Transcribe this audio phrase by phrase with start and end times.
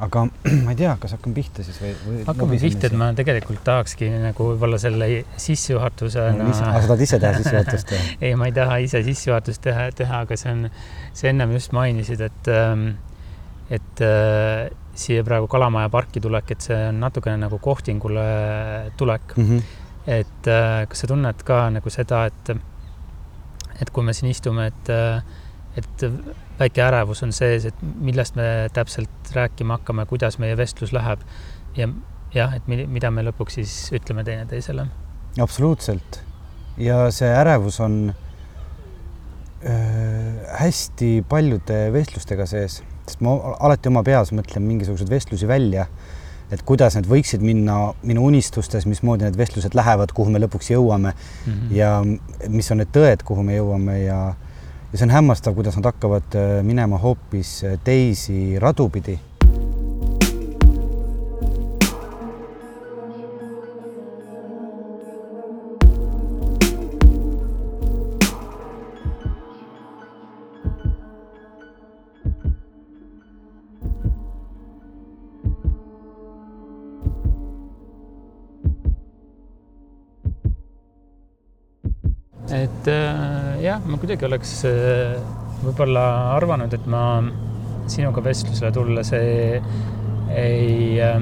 [0.00, 0.24] aga
[0.64, 2.22] ma ei tea, kas hakkame pihta siis või, või?
[2.28, 5.08] hakkame pihta, et ma tegelikult tahakski nagu võib-olla selle
[5.40, 6.54] sissejuhatusena no,.
[6.56, 8.02] sa tahad ise teha sissejuhatust või?
[8.28, 10.66] ei, ma ei taha ise sissejuhatust teha, teha, aga see on,
[11.16, 12.86] sa ennem just mainisid, et, ähm,
[13.70, 18.24] et äh, siia praegu Kalamaja parki tulek, et see on natukene nagu kohtingule
[19.00, 19.46] tulek mm.
[19.46, 19.76] -hmm.
[20.06, 22.56] et äh, kas sa tunned ka nagu seda, et,
[23.80, 25.22] et kui me siin istume, et äh,
[25.78, 26.04] et
[26.58, 31.22] väike ärevus on sees, et millest me täpselt rääkima hakkame, kuidas meie vestlus läheb
[31.76, 31.88] ja
[32.34, 34.86] jah, et mida me lõpuks siis ütleme teineteisele.
[35.40, 36.22] absoluutselt.
[36.78, 38.14] ja see ärevus on
[39.64, 39.74] äh,
[40.58, 45.86] hästi paljude vestlustega sees, sest ma alati oma peas mõtlen mingisuguseid vestlusi välja,
[46.50, 51.12] et kuidas need võiksid minna minu unistustes, mismoodi need vestlused lähevad, kuhu me lõpuks jõuame
[51.14, 51.74] mm -hmm.
[51.76, 54.20] ja mis on need tõed, kuhu me jõuame ja
[54.92, 59.18] ja see on hämmastav, kuidas nad hakkavad äh, minema hoopis äh, teisi radu pidi.
[82.50, 83.39] Et äh,
[83.70, 85.14] jah, ma kuidagi oleks äh,
[85.62, 86.04] võib-olla
[86.36, 87.04] arvanud, et ma
[87.90, 89.60] sinuga vestlusele tulles ei,
[90.34, 91.18] ei äh,,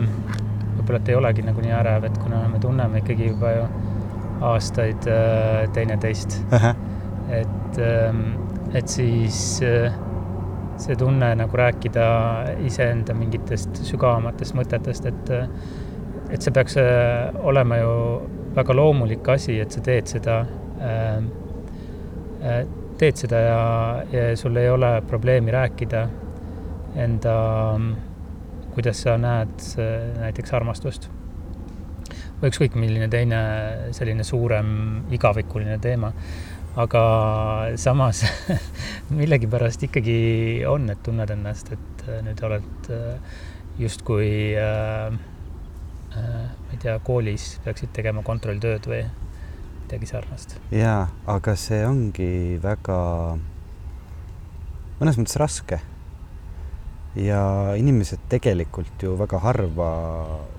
[0.79, 3.69] võib-olla, et ei olegi nagu nii ärev, et kuna me tunneme ikkagi juba ju
[4.49, 6.61] aastaid äh, teineteist uh.
[6.63, 6.75] -huh.
[7.41, 8.23] et äh,,
[8.79, 9.93] et siis äh,
[10.79, 12.07] see tunne nagu rääkida
[12.69, 15.31] iseenda mingitest sügavamatest mõtetest, et
[16.31, 16.77] et see peaks
[17.43, 17.93] olema ju
[18.55, 20.41] väga loomulik asi, et sa teed seda
[20.79, 21.25] äh,
[22.98, 23.61] teed seda ja,
[24.12, 26.03] ja sul ei ole probleemi rääkida
[26.98, 27.34] enda,
[28.75, 31.08] kuidas sa näed äh, näiteks armastust.
[32.39, 33.39] või ükskõik milline teine
[33.92, 34.69] selline suurem
[35.11, 36.12] igavikuline teema.
[36.79, 37.02] aga
[37.77, 38.23] samas
[39.20, 40.18] millegipärast ikkagi
[40.68, 42.92] on, et tunned ennast, et nüüd oled
[43.79, 45.18] justkui äh,
[46.14, 49.02] ma ei tea, koolis peaksid tegema kontrolltööd või
[49.89, 50.59] midagi sarnast.
[50.69, 52.97] jaa, aga see ongi väga,
[55.01, 55.81] mõnes mõttes raske.
[57.17, 57.41] ja
[57.75, 59.89] inimesed tegelikult ju väga harva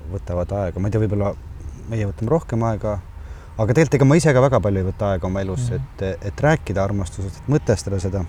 [0.10, 1.36] võtavad aega, ma ei tea, võib-olla
[1.92, 2.98] meie võtame rohkem aega,
[3.54, 6.10] aga tegelikult ega ma ise ka väga palju ei võta aega oma elus mm, -hmm.
[6.10, 8.26] et, et rääkida armastusest, mõtestada seda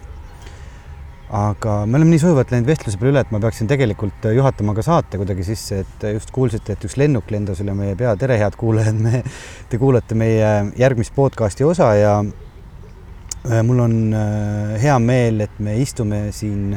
[1.31, 4.83] aga me oleme nii sujuvalt läinud vestluse peale üle, et ma peaksin tegelikult juhatama ka
[4.83, 8.17] saate kuidagi sisse, et just kuulsite, et üks lennuk lendas üle meie pea.
[8.19, 9.23] tere, head kuulajad, me,
[9.71, 15.79] te kuulate meie järgmist podcasti osa ja äh, mul on äh, hea meel, et me
[15.79, 16.75] istume siin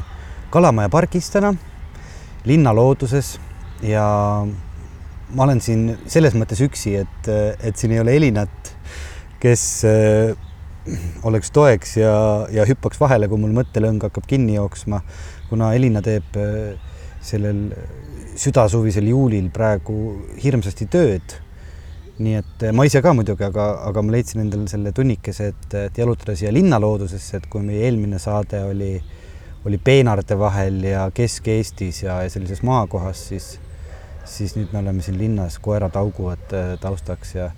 [0.53, 1.50] Kalamaja pargis täna,
[2.46, 3.40] linna looduses
[3.81, 4.06] ja
[5.34, 8.75] ma olen siin selles mõttes üksi, et, et siin ei ole Elinat,
[9.42, 10.38] kes äh,
[11.24, 12.16] oleks toeks ja,
[12.52, 15.02] ja hüppaks vahele, kui mul mõttelõng hakkab kinni jooksma,
[15.50, 16.74] kuna Elina teeb äh,
[17.24, 17.70] sellel
[18.40, 19.96] südasuvisel juulil praegu
[20.44, 21.40] hirmsasti tööd.
[22.14, 25.76] nii et äh, ma ise ka muidugi, aga, aga ma leidsin endale selle tunnikese, et,
[25.88, 28.94] et jalutada siia linnaloodusesse, et kui meie eelmine saade oli,
[29.66, 33.48] oli peenarde vahel ja Kesk-Eestis ja, ja sellises maakohas, siis,
[34.30, 37.50] siis nüüd me oleme siin linnas, koerad hauguvad äh, taustaks ja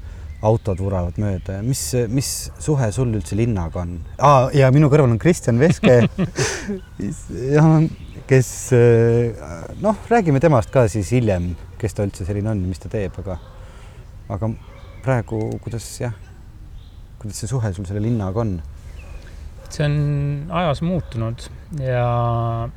[0.46, 1.62] autod vuravad mööda.
[1.64, 4.52] mis, mis suhe sul üldse linnaga on ah,?
[4.54, 6.02] ja minu kõrval on Kristjan Veske
[8.30, 8.50] kes
[9.86, 13.38] noh, räägime temast ka siis hiljem, kes ta üldse selline on, mis ta teeb, aga,
[14.34, 14.50] aga
[15.06, 16.16] praegu, kuidas jah,
[17.22, 18.58] kuidas see suhe sul selle linnaga on?
[19.76, 19.96] see on
[20.56, 21.48] ajas muutunud
[21.82, 22.04] ja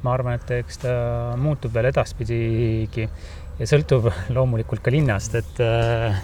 [0.02, 0.94] ma arvan, et eks ta
[1.38, 3.06] muutub veel edaspidigi
[3.58, 6.18] ja sõltub loomulikult ka linnast, et, äh,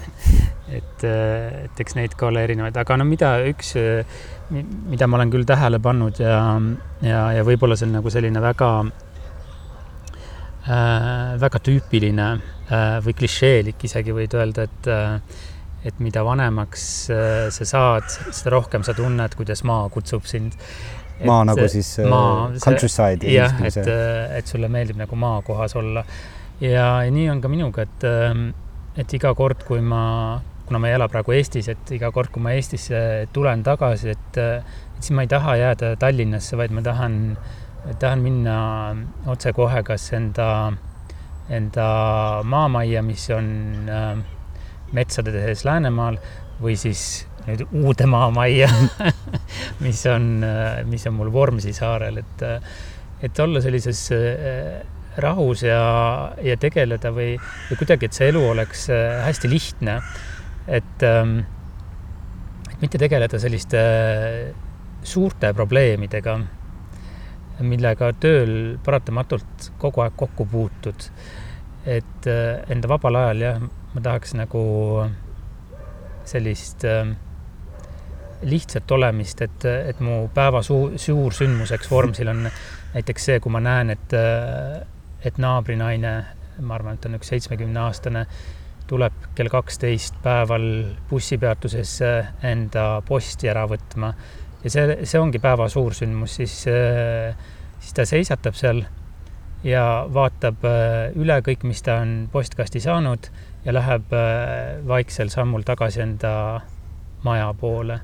[0.81, 3.75] et, äh, et eks neid ka ole erinevaid, aga no mida üks,
[4.51, 6.39] mida ma olen küll tähele pannud ja,
[7.05, 8.71] ja, ja võib-olla see on nagu selline väga
[10.69, 15.43] äh,, väga tüüpiline äh, või klišeelik isegi võid öelda, et äh,
[15.85, 20.57] et mida vanemaks äh, sa saad, seda rohkem sa tunned, kuidas maa kutsub sind.
[21.25, 23.29] Maa et, nagu siis maa, countryside.
[23.31, 23.77] jah, et,
[24.39, 26.03] et sulle meeldib nagu maakohas olla
[26.61, 28.49] ja, nii on ka minuga, et, ähm,
[28.97, 32.43] et iga kord, kui ma, kuna ma ei ela praegu Eestis, et iga kord, kui
[32.45, 37.19] ma Eestisse tulen tagasi, et, et siis ma ei taha jääda Tallinnasse, vaid ma tahan,
[38.01, 38.57] tahan minna
[39.31, 40.49] otsekohe kas enda,
[41.53, 41.89] enda
[42.49, 43.53] maamajja, mis on
[43.91, 44.17] äh,
[44.95, 46.19] metsade sees Läänemaal
[46.63, 48.71] või siis nüüd uude maamajja
[49.85, 50.29] mis on,
[50.89, 52.45] mis on mul Vormsi saarel, et,
[53.27, 54.79] et olla sellises äh,
[55.17, 55.81] rahus ja,
[56.43, 57.35] ja tegeleda või,
[57.69, 60.01] või kuidagi, et see elu oleks äh, hästi lihtne.
[60.67, 61.39] et, ähm,
[62.73, 63.81] et mitte tegeleda selliste
[65.05, 66.39] suurte probleemidega,
[67.61, 71.11] millega tööl paratamatult kogu aeg kokku puutud.
[71.87, 73.61] et äh, enda vabal ajal jah,
[73.95, 74.65] ma tahaks nagu
[76.25, 77.13] sellist äh,
[78.45, 82.49] lihtsat olemist, et, et mu päeva suur, suur sündmuseks Vormsil on
[82.95, 84.17] näiteks see, kui ma näen, et,
[85.25, 86.13] et naabrinaine,
[86.61, 88.27] ma arvan, et on üks seitsmekümne aastane,
[88.89, 90.67] tuleb kell kaksteist päeval
[91.09, 92.11] bussipeatusesse
[92.45, 94.13] enda posti ära võtma
[94.65, 96.59] ja see, see ongi päeva suursündmus, siis,
[97.81, 98.85] siis ta seisatab seal
[99.65, 100.69] ja vaatab
[101.17, 103.31] üle kõik, mis ta on postkasti saanud
[103.65, 104.13] ja läheb
[104.87, 106.35] vaiksel sammul tagasi enda
[107.25, 108.03] maja poole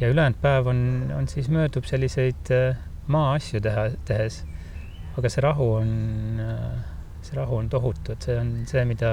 [0.00, 2.76] ja ülejäänud päev on, on siis möödub selliseid äh,
[3.06, 4.44] maaasju teha, tehes.
[5.18, 5.90] Aga see rahu on,
[6.42, 6.78] äh,
[7.26, 9.12] see rahu on tohutu, et see on see, mida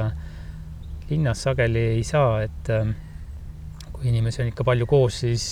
[1.09, 2.93] linnas sageli ei saa, et äh,
[3.91, 5.45] kui inimesi on ikka palju koos, siis,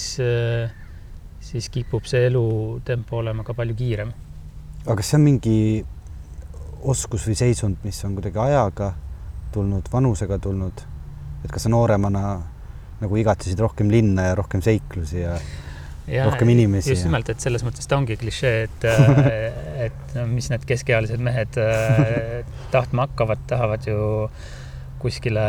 [1.43, 4.13] siis kipub see elutempo olema ka palju kiirem.
[4.83, 5.57] aga kas see on mingi
[6.83, 8.93] oskus või seisund, mis on kuidagi ajaga
[9.53, 10.83] tulnud, vanusega tulnud,
[11.43, 12.23] et kas sa nooremana
[13.03, 15.37] nagu igatsesid rohkem linna ja rohkem seiklusi ja
[16.07, 16.91] rohkem inimesi.
[16.93, 18.87] just nimelt, et selles mõttes ta ongi klišee, et
[19.87, 23.97] et no mis need keskealised mehed äh, tahtma hakkavad, tahavad ju
[25.03, 25.47] kuskile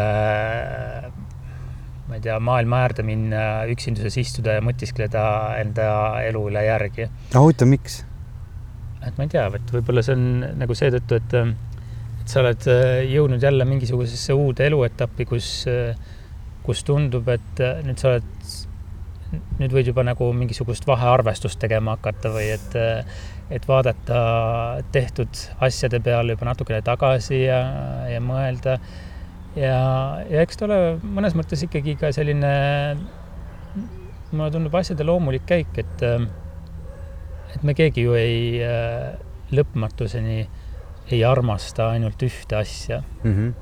[2.05, 5.23] ma ei tea, maailma äärde minna, üksinduses istuda ja mõtiskleda
[5.63, 5.87] enda
[6.27, 7.09] elu üle järgi.
[7.31, 8.03] aga huvitav, miks?
[9.05, 10.27] et ma ei tea, et võib-olla see on
[10.61, 11.39] nagu seetõttu, et
[12.25, 15.97] et sa oled äh, jõudnud jälle mingisugusesse uude eluetappi, kus äh,
[16.65, 18.29] kus tundub, et äh, nüüd sa oled,
[19.59, 22.77] nüüd võid juba nagu mingisugust vahearvestust tegema hakata või et,
[23.55, 24.21] et vaadata
[24.95, 27.61] tehtud asjade peale juba natukene tagasi ja,
[28.11, 28.79] ja mõelda.
[29.57, 29.79] ja,
[30.31, 32.55] ja eks ta ole mõnes mõttes ikkagi ka selline,
[34.33, 36.07] mulle tundub asjade loomulik käik, et,
[37.55, 38.63] et me keegi ju ei
[39.55, 40.41] lõpmatuseni
[41.13, 43.35] ei armasta ainult ühte asja mm.
[43.35, 43.53] -hmm.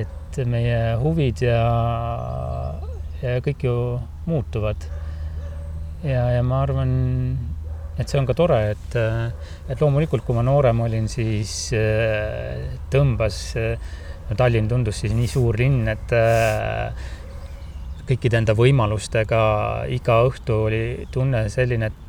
[0.00, 1.60] et et meie huvid ja,
[3.20, 3.74] ja kõik ju
[4.26, 4.86] muutuvad.
[6.02, 6.92] ja, ja ma arvan,
[7.98, 8.96] et see on ka tore, et,
[9.70, 13.42] et loomulikult, kui ma noorem olin, siis äh, tõmbas,
[14.28, 17.10] no Tallinn tundus siis nii suur linn, et äh,
[18.08, 19.42] kõikide enda võimalustega
[19.94, 20.82] iga õhtu oli
[21.12, 22.02] tunne selline, et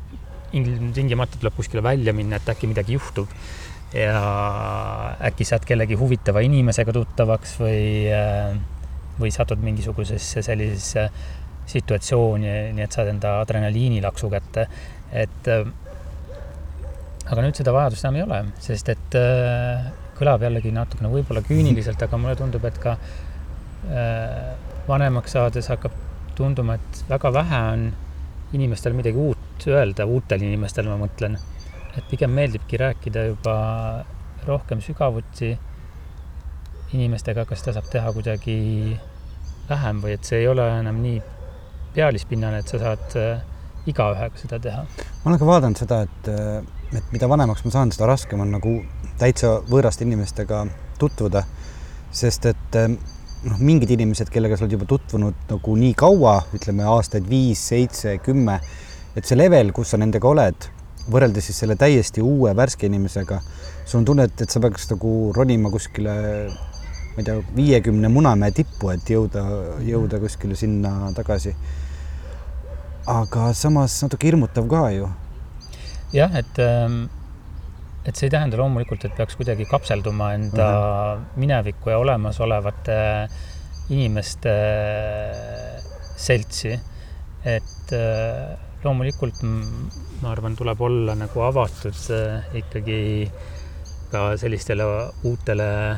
[0.54, 3.30] ilmtingimata tuleb kuskile välja minna, et äkki midagi juhtub
[3.94, 4.18] ja
[5.22, 8.10] äkki saad kellegi huvitava inimesega tuttavaks või,
[9.20, 11.08] või satud mingisugusesse sellisesse
[11.70, 14.66] situatsiooni, nii et saad enda adrenaliinilaksu kätte,
[15.12, 15.66] et äh,
[17.30, 22.02] aga nüüd seda vajadust enam ei ole, sest et äh, kõlab jällegi natukene võib-olla küüniliselt,
[22.04, 22.98] aga mulle tundub, et ka
[24.88, 25.92] vanemaks saades hakkab
[26.38, 27.82] tunduma, et väga vähe on
[28.56, 31.36] inimestel midagi uut öelda, uutel inimestel ma mõtlen.
[31.94, 33.56] Et pigem meeldibki rääkida juba
[34.46, 35.52] rohkem sügavuti
[36.94, 38.56] inimestega, kas seda saab teha kuidagi
[39.68, 41.20] vähem või et see ei ole enam nii
[41.94, 43.42] pealispinnane, et sa saad äh,
[43.90, 44.84] igaühega seda teha.
[45.22, 48.54] ma olen ka vaadanud seda, et, äh, et mida vanemaks ma saan, seda raskem on
[48.56, 48.76] nagu
[49.20, 50.64] täitsa võõraste inimestega
[50.98, 51.44] tutvuda,
[52.14, 52.90] sest et äh,
[53.48, 58.18] noh, mingid inimesed, kellega sa oled juba tutvunud nagu nii kaua, ütleme aastaid viis, seitse,
[58.24, 58.60] kümme,
[59.14, 60.70] et see level, kus sa nendega oled
[61.10, 63.40] võrreldes siis selle täiesti uue värske inimesega,
[63.84, 66.14] sul on tunne, et, et sa peaks nagu ronima kuskile,
[67.14, 69.44] ma ei tea, viiekümne Munamäe tippu, et jõuda,
[69.84, 71.54] jõuda kuskile sinna tagasi.
[73.06, 75.08] Aga samas natuke hirmutav ka ju.
[76.14, 77.08] jah, et, ähm,
[78.04, 81.24] et see ei tähenda loomulikult, et peaks kuidagi kapselduma enda uh -huh.
[81.36, 83.28] minevikku ja olemasolevate
[83.90, 84.54] inimeste
[86.16, 86.80] seltsi,
[87.44, 89.42] et äh, loomulikult
[90.22, 93.30] ma arvan, tuleb olla nagu avatud äh, ikkagi
[94.10, 94.84] ka sellistele
[95.24, 95.96] uutele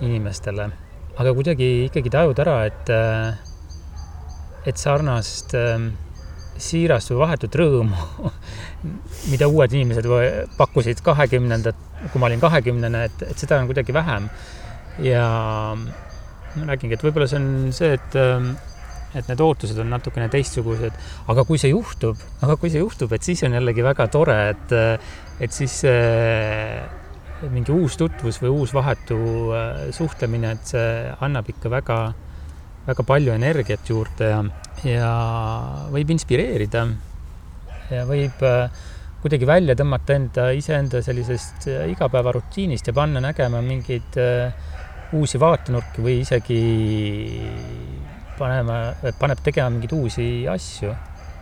[0.00, 0.70] inimestele,
[1.18, 3.34] aga kuidagi ikkagi tajud ära, et, äh,
[4.66, 6.05] et sarnast äh,
[6.62, 8.30] siirast või vahetut rõõmu,
[9.32, 10.08] mida uued inimesed
[10.58, 11.82] pakkusid kahekümnendat,
[12.12, 14.30] kui ma olin kahekümnene, et, et seda on kuidagi vähem.
[15.04, 15.26] ja
[15.76, 18.16] ma räägingi, et võib-olla see on see, et
[19.16, 20.96] et need ootused on natukene teistsugused,
[21.32, 24.74] aga kui see juhtub, aga kui see juhtub, et siis on jällegi väga tore, et,
[25.40, 26.84] et siis äh,
[27.52, 29.18] mingi uus tutvus või uus vahetu
[29.56, 30.90] äh, suhtlemine, et see
[31.24, 32.00] annab ikka väga,
[32.86, 34.42] väga palju energiat juurde ja,
[34.86, 35.12] ja
[35.92, 36.86] võib inspireerida
[37.90, 38.42] ja võib,
[39.22, 44.54] kuidagi välja tõmmata enda, iseenda sellisest äh, igapäevarutiinist ja panna nägema mingeid äh,
[45.16, 46.60] uusi vaatenurki või isegi
[48.38, 48.78] panema,
[49.18, 50.94] paneb tegema mingeid uusi asju.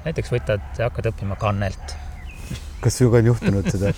[0.05, 1.97] näiteks võtad hakkad õppima kannelt.
[2.81, 3.93] kas sinuga on juhtunud seda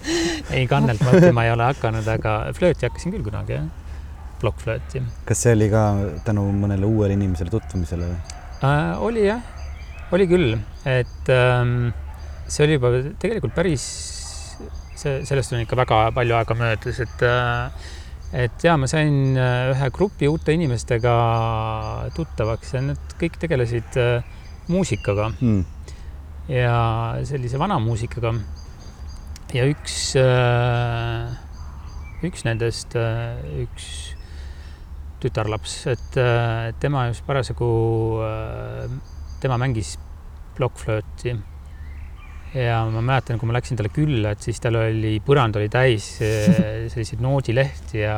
[0.56, 3.79] ei, kannelt ma õppima ei ole hakanud, aga flööti hakkasin küll kunagi, jah.
[4.40, 5.04] Plokkflööti.
[5.28, 5.84] kas see oli ka
[6.26, 8.18] tänu mõnele uuele inimesele tutvumisele või
[8.66, 8.92] äh,?
[9.00, 9.44] oli jah,
[10.16, 11.92] oli küll, et ähm,
[12.48, 12.92] see oli juba
[13.22, 13.86] tegelikult päris,
[14.98, 17.88] see, sellest on ikka väga palju aega möödas, et äh,
[18.32, 21.14] et ja ma sain äh, ühe grupi uute inimestega
[22.14, 24.22] tuttavaks ja nad kõik tegelesid äh,
[24.70, 25.64] muusikaga hmm.
[26.50, 26.76] ja
[27.26, 28.36] sellise vana muusikaga.
[29.54, 31.34] ja üks, äh,
[32.26, 32.94] üks nendest,
[33.64, 33.90] üks
[35.20, 36.18] tütarlaps, et
[36.80, 37.70] tema just parasjagu,
[39.40, 39.94] tema mängis
[40.56, 41.36] plokkflööti
[42.54, 46.12] ja ma mäletan, kui ma läksin talle külla, et siis tal oli, põrand oli täis
[46.24, 48.16] eh, selliseid noodilehti ja,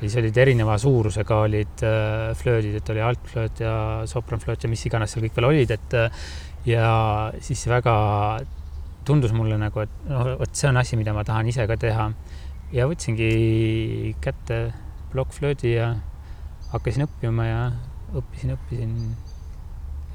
[0.00, 3.76] siis olid erineva suurusega olid äh, flöödid, et oli altflööt ja
[4.10, 6.24] sopranflööt ja mis iganes seal kõik veel olid, et äh,
[6.68, 6.88] ja
[7.44, 7.94] siis väga
[9.04, 12.10] tundus mulle nagu, et noh, vot see on asi, mida ma tahan ise ka teha.
[12.74, 14.58] ja võtsingi kätte
[15.12, 15.92] plokkflöödi ja
[16.74, 17.62] hakkasin õppima ja
[18.14, 18.92] õppisin, õppisin.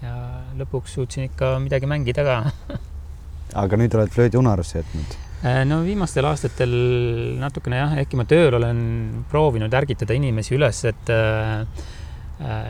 [0.04, 0.14] ja
[0.60, 2.38] lõpuks suutsin ikka midagi mängida ka
[3.64, 5.16] aga nüüd oled flöödi unarusse jätnud?
[5.40, 6.74] Äh, no viimastel aastatel
[7.40, 8.82] natukene jah, ehkki ma tööl olen
[9.32, 11.64] proovinud ärgitada inimesi üles, et äh,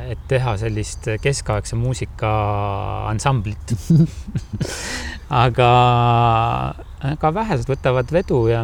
[0.09, 2.29] et teha sellist keskaegse muusika
[3.05, 3.75] ansamblit
[5.43, 5.67] aga
[7.21, 8.63] ka vähesed võtavad vedu ja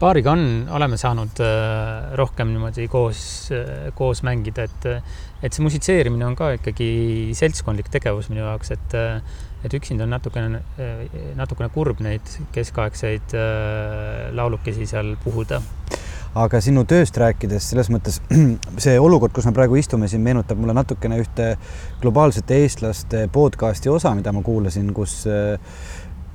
[0.00, 3.22] paariga on, oleme saanud äh, rohkem niimoodi koos,
[3.94, 4.88] koos mängida, et
[5.40, 6.90] et see musitseerimine on ka ikkagi
[7.36, 8.98] seltskondlik tegevus minu jaoks, et
[9.64, 10.60] et üksinda on natukene,
[11.36, 15.60] natukene kurb neid keskaegseid äh, laulukesi seal puhuda.
[16.40, 18.20] aga sinu tööst rääkides, selles mõttes
[18.84, 21.54] see olukord, kus me praegu istume siin, meenutab mulle natukene ühte
[22.00, 25.24] globaalsete eestlaste podcast'i osa, mida ma kuulasin, kus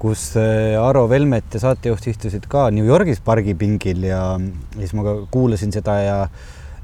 [0.05, 5.07] kus äh, Aro Velmet ja saatejuht istusid ka New Yorgis pargipingil ja, ja siis ma
[5.07, 6.19] ka kuulasin seda ja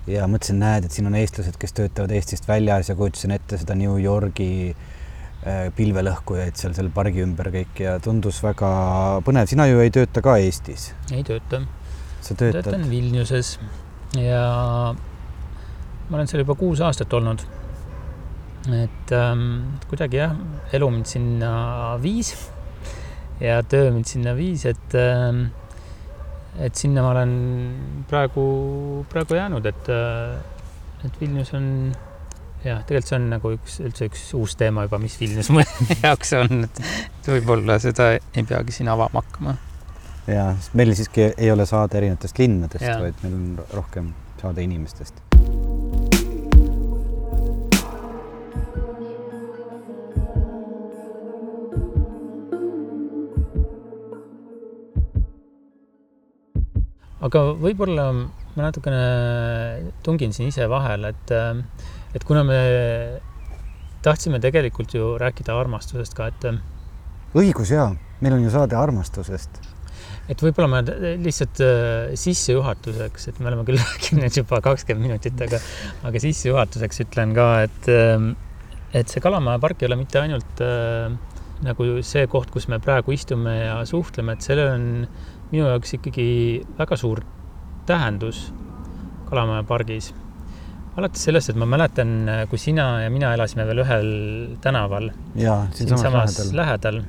[0.09, 3.75] ja mõtlesin, näed, et siin on eestlased, kes töötavad Eestist väljas ja kujutasin ette seda
[3.77, 4.73] New Yorgi
[5.41, 8.67] Äh, pilvelõhkujaid seal selle pargi ümber kõik ja tundus väga
[9.25, 9.47] põnev.
[9.49, 10.91] sina ju ei tööta ka Eestis?
[11.09, 11.63] ei tööta.
[12.21, 12.67] sa töötad?
[12.67, 13.55] töötan Vilniuses
[14.21, 14.43] ja
[14.93, 17.41] ma olen seal juba kuus aastat olnud.
[18.69, 20.37] et ähm, kuidagi jah,
[20.77, 22.35] elu mind sinna viis
[23.41, 25.49] ja töö mind sinna viis, et ähm,
[26.59, 27.33] et sinna ma olen
[28.09, 28.45] praegu,
[29.11, 31.67] praegu jäänud, et, äh, et Vilnius on
[32.65, 35.63] jah, tegelikult see on nagu üks, üldse üks uus teema juba, mis Vilnius mu
[36.03, 39.57] jaoks on, et võib-olla seda ei peagi siin avama hakkama.
[40.27, 45.23] ja, sest meil siiski ei ole saade erinevatest linnadest, vaid meil on rohkem saade inimestest.
[57.21, 61.35] Aga võib-olla ma natukene tungin siin ise vahele, et
[62.15, 62.61] et kuna me
[64.03, 66.47] tahtsime tegelikult ju rääkida armastusest ka, et.
[67.37, 69.61] õigus ja, meil on ju saade armastusest.
[70.31, 70.81] et võib-olla ma
[71.21, 75.59] lihtsalt äh, sissejuhatuseks, et me oleme küll rääkinud juba kakskümmend minutit, aga,
[76.07, 78.33] aga sissejuhatuseks ütlen ka, et, ähm,
[78.93, 81.11] et see Kalamaja park ei ole mitte ainult äh,
[81.61, 84.87] nagu see koht, kus me praegu istume ja suhtleme, et sellel on
[85.51, 86.27] minu jaoks ikkagi
[86.79, 87.23] väga suur
[87.85, 88.49] tähendus
[89.29, 90.11] Kalamaja pargis
[90.99, 94.09] alates sellest, et ma mäletan, kui sina ja mina elasime veel ühel
[94.63, 95.11] tänaval.
[95.77, 97.03] siinsamas siin lähedal.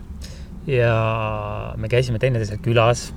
[0.67, 3.11] ja me käisime teineteisel külas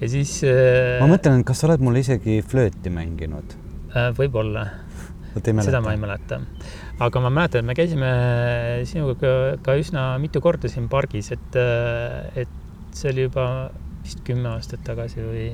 [0.00, 0.40] ja siis.
[0.46, 3.54] Äh, ma mõtlen, kas sa oled mulle isegi flööti mänginud?
[3.94, 4.66] Äh, võib-olla.
[5.36, 6.40] seda ma ei mäleta.
[6.98, 8.10] aga ma mäletan, et me käisime
[8.88, 13.46] sinuga ka, ka üsna mitu korda siin pargis, et, äh, et see oli juba
[14.06, 15.50] vist kümme aastat tagasi või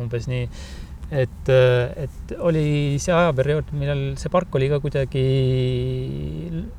[0.00, 0.46] umbes nii
[1.12, 5.24] et, et oli see ajaperiood, millal see park oli ka kuidagi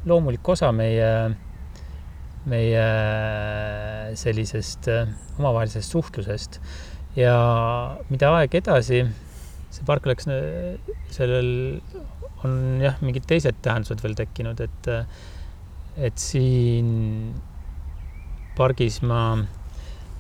[0.10, 1.10] loomulik osa meie,
[2.50, 2.88] meie
[4.20, 4.90] sellisest
[5.38, 6.60] omavahelisest suhtlusest.
[7.18, 7.36] ja
[8.10, 9.04] mida aeg edasi,
[9.74, 10.26] see park läks,
[11.14, 11.52] sellel
[12.44, 14.90] on jah, mingid teised tähendused veel tekkinud, et,
[16.10, 16.90] et siin
[18.58, 19.22] pargis ma,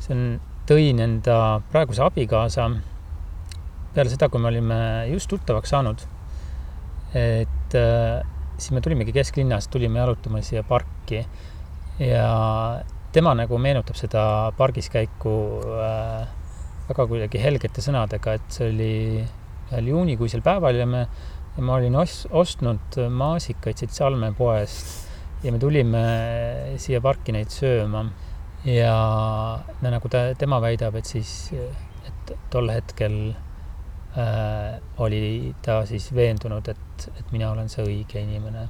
[0.01, 0.27] see on,
[0.69, 1.37] tõin enda
[1.71, 2.69] praeguse abikaasa
[3.93, 4.77] peale seda, kui me olime
[5.11, 6.03] just tuttavaks saanud,
[7.13, 8.23] et äh,
[8.57, 11.21] siis me tulimegi kesklinnast, tulime jalutama siia parki.
[12.01, 12.81] Ja,
[13.13, 14.23] tema nagu meenutab seda
[14.57, 15.35] pargis käiku
[15.77, 16.25] äh,
[16.87, 18.93] väga kuidagi helgete sõnadega, et see oli
[19.69, 21.05] ühel juunikuisel päeval ja me,
[21.61, 26.03] ma olin os-, ostnud maasikaid siit Salme poest ja me tulime
[26.81, 28.07] siia parki neid sööma
[28.65, 28.95] ja
[29.81, 31.51] no nagu ta, tema väidab, et siis,
[32.07, 33.17] et tol hetkel
[34.17, 38.67] äh, oli ta siis veendunud, et, et mina olen see õige inimene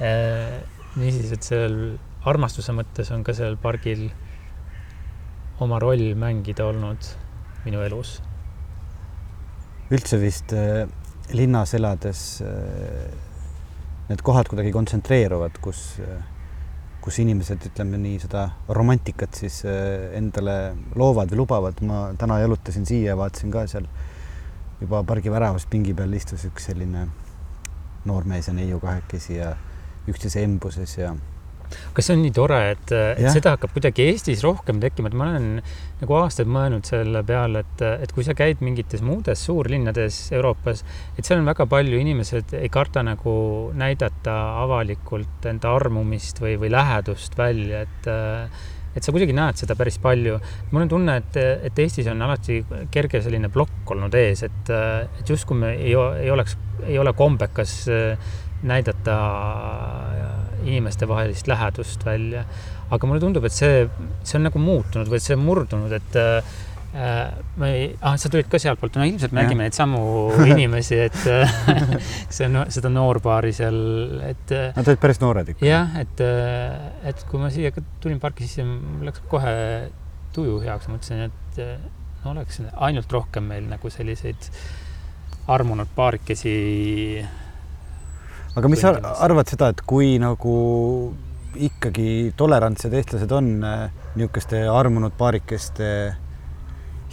[0.00, 0.60] äh,.
[0.96, 4.08] niisiis, et sellel armastuse mõttes on ka sellel pargil
[5.64, 7.10] oma roll mängida olnud
[7.64, 8.20] minu elus.
[9.92, 10.88] üldse vist äh,
[11.36, 13.12] linnas elades äh,
[14.08, 16.22] need kohad kuidagi kontsentreeruvad, kus äh,
[17.04, 20.56] kus inimesed, ütleme nii, seda romantikat siis äh, endale
[20.96, 21.82] loovad või lubavad.
[21.84, 23.88] ma täna jalutasin siia ja vaatasin ka seal
[24.80, 27.06] juba pargi väravas pingi peal istus üks selline
[28.08, 29.54] noormees ja neiu kahekesi ja
[30.08, 31.14] üksteise embuses ja
[31.94, 35.28] kas see on nii tore, et, et seda hakkab kuidagi Eestis rohkem tekkima, et ma
[35.30, 35.48] olen
[36.00, 40.84] nagu aastaid mõelnud selle peale, et, et kui sa käid mingites muudes suurlinnades Euroopas,
[41.16, 43.34] et seal on väga palju inimesed ei karda nagu
[43.78, 48.10] näidata avalikult enda armumist või, või lähedust välja, et
[48.94, 50.38] et sa kuidagi näed seda päris palju.
[50.70, 52.60] mul on tunne, et, et Eestis on alati
[52.94, 57.74] kerge selline plokk olnud ees, et, et justkui me ei, ei oleks, ei ole kombekas
[58.64, 59.16] näidata
[60.64, 62.44] inimestevahelist lähedust välja.
[62.94, 63.88] aga mulle tundub, et see,
[64.22, 66.54] see on nagu muutunud või see on murdunud, et äh,
[67.58, 70.04] ma ei, ah, sa tulid ka sealtpoolt, no ilmselt me nägime neid samu
[70.52, 71.18] inimesi, et
[72.34, 73.80] see on seda noorpaari seal,
[74.28, 74.54] et.
[74.76, 75.66] Nad olid päris noored ikka.
[75.66, 76.22] jah, et,
[77.10, 79.56] et kui ma siia tulin parki sisse, mul läks kohe
[80.34, 81.60] tuju heaks, mõtlesin, et
[82.24, 84.48] no oleks ainult rohkem meil nagu selliseid
[85.54, 86.54] armunud paarikesi
[88.54, 88.94] aga mis sa
[89.24, 90.56] arvad seda, et kui nagu
[91.54, 93.86] ikkagi tolerantsed eestlased on äh,
[94.18, 95.88] niisuguste armunud paarikeste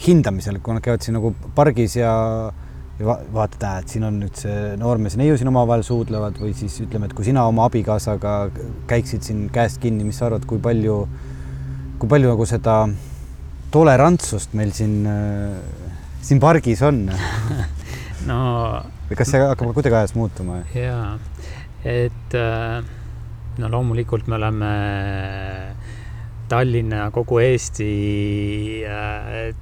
[0.02, 2.12] hindamisel, kui nad käivad siin nagu pargis ja,
[2.98, 6.54] ja va vaatad, et siin on nüüd see noormees ja neiu siin omavahel suudlevad või
[6.58, 8.36] siis ütleme, et kui sina oma abikaasaga
[8.90, 11.02] käiksid siin käest kinni, mis sa arvad, kui palju,
[12.02, 12.80] kui palju nagu seda
[13.74, 15.86] tolerantsust meil siin, äh,
[16.22, 17.06] siin pargis on?
[18.22, 18.36] No
[19.18, 20.62] kas see hakkab kuidagi ajas muutuma?
[20.76, 21.16] jaa,
[21.88, 22.82] et äh,
[23.58, 24.70] no loomulikult me oleme
[26.52, 27.90] Tallinna, kogu Eesti
[28.88, 29.52] äh,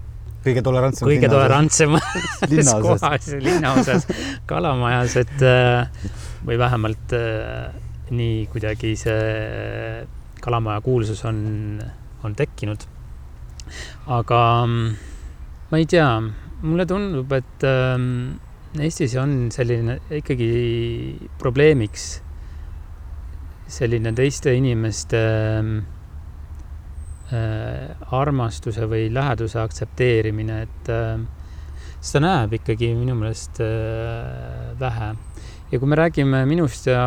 [0.45, 4.09] kõige tolerantsem kõige tolerantsemas kohas, linnaosas,
[4.51, 6.09] Kalamajas, et äh,
[6.47, 7.13] või vähemalt
[8.11, 10.07] nii kuidagi see
[10.41, 11.41] Kalamaja kuulsus on,
[12.25, 12.87] on tekkinud.
[14.11, 14.41] aga
[15.71, 16.09] ma ei tea,
[16.63, 18.41] mulle tundub, et ähm,
[18.79, 20.51] Eestis on selline ikkagi
[21.41, 22.21] probleemiks
[23.71, 25.23] selline teiste inimeste
[27.35, 31.19] äh, armastuse või läheduse aktsepteerimine, et äh,
[31.99, 35.11] seda näeb ikkagi minu meelest äh, vähe.
[35.71, 37.05] ja kui me räägime minust ja,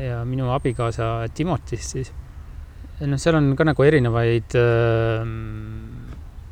[0.00, 2.12] ja minu abikaasa Timotist, siis
[3.04, 5.28] noh, seal on ka nagu erinevaid äh,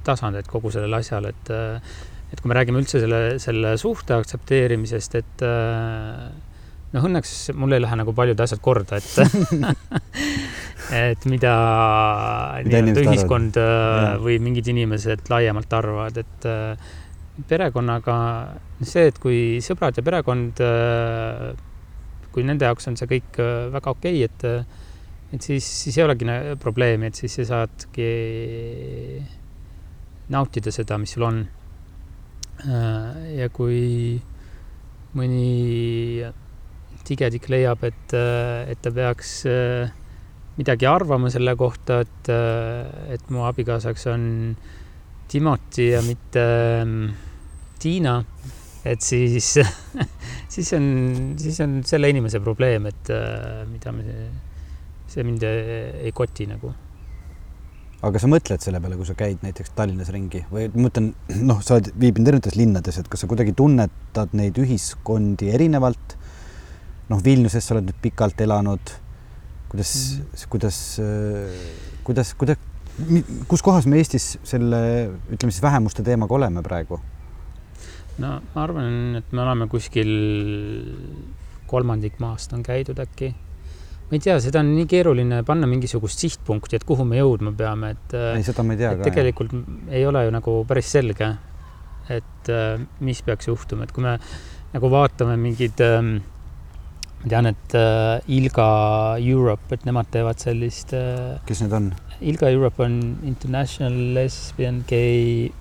[0.04, 1.80] tasandeid kogu sellel asjal, et äh,
[2.30, 6.28] et kui me räägime üldse selle, selle suhte aktsepteerimisest, et äh,
[6.94, 9.10] noh, õnneks mul ei lähe nagu paljud asjad korda, et
[11.00, 11.54] et mida,
[12.64, 14.10] mida nii-öelda ühiskond arvad?
[14.14, 16.92] Äh, või mingid inimesed laiemalt arvavad, et äh,
[17.50, 18.14] perekonnaga,
[18.84, 20.60] see, et kui sõbrad ja perekond,
[22.34, 23.38] kui nende jaoks on see kõik
[23.72, 24.76] väga okei okay,, et
[25.30, 26.26] et siis, siis ei olegi
[26.60, 28.10] probleemi, et siis sa saadki
[30.34, 31.40] nautida seda, mis sul on
[32.64, 34.20] ja kui
[35.16, 36.22] mõni
[37.06, 39.90] tigedik leiab, et, äh, et ta peaks äh,
[40.58, 42.30] midagi arvama selle kohta, et,
[43.14, 44.24] et mu abikaasaks on
[45.30, 46.42] Timoti ja mitte
[46.82, 47.08] ähm,
[47.80, 48.18] Tiina,
[48.84, 49.54] et siis,
[50.54, 50.86] siis on,
[51.40, 53.12] siis on selle inimese probleem, et
[53.70, 54.20] mida me,
[55.08, 56.74] see mind ei koti nagu
[58.06, 61.10] aga sa mõtled selle peale, kui sa käid näiteks Tallinnas ringi või ma mõtlen,
[61.50, 66.16] noh, sa oled viibinud erinevates linnades, et kas sa kuidagi tunnetad neid ühiskondi erinevalt?
[67.10, 68.92] noh, Vilniuses sa oled nüüd pikalt elanud.
[69.68, 70.48] kuidas mm, -hmm.
[70.50, 70.78] kuidas,
[72.04, 72.58] kuidas, kuidas,
[73.48, 77.00] kus kohas me Eestis selle, ütleme siis vähemuste teemaga oleme praegu?
[78.18, 80.10] no ma arvan, et me oleme kuskil
[81.66, 83.34] kolmandik maast on käidud äkki
[84.10, 87.92] ma ei tea, seda on nii keeruline panna mingisugust sihtpunkti, et kuhu me jõudma peame,
[87.94, 88.16] et.
[88.34, 89.06] ei, seda ma ei tea ka.
[89.06, 89.54] tegelikult
[89.86, 91.28] ei ole ju nagu päris selge,
[92.10, 94.16] et äh, mis peaks juhtuma, et kui me
[94.74, 96.16] nagu vaatame mingeid ähm,
[97.22, 98.66] ma tean, et äh, Ilga
[99.22, 101.92] Europe, et nemad teevad sellist äh,, kes need on?
[102.20, 102.98] Ilga Europe on
[103.30, 105.52] International Lesbian Gay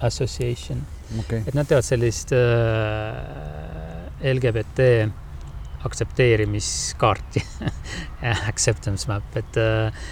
[0.00, 0.80] Association
[1.20, 2.40] okay., et nad teevad sellist äh,
[4.32, 4.88] LGBT
[5.86, 7.42] aktsepteerimiskaarti
[8.50, 10.06] acceptance map, et äh,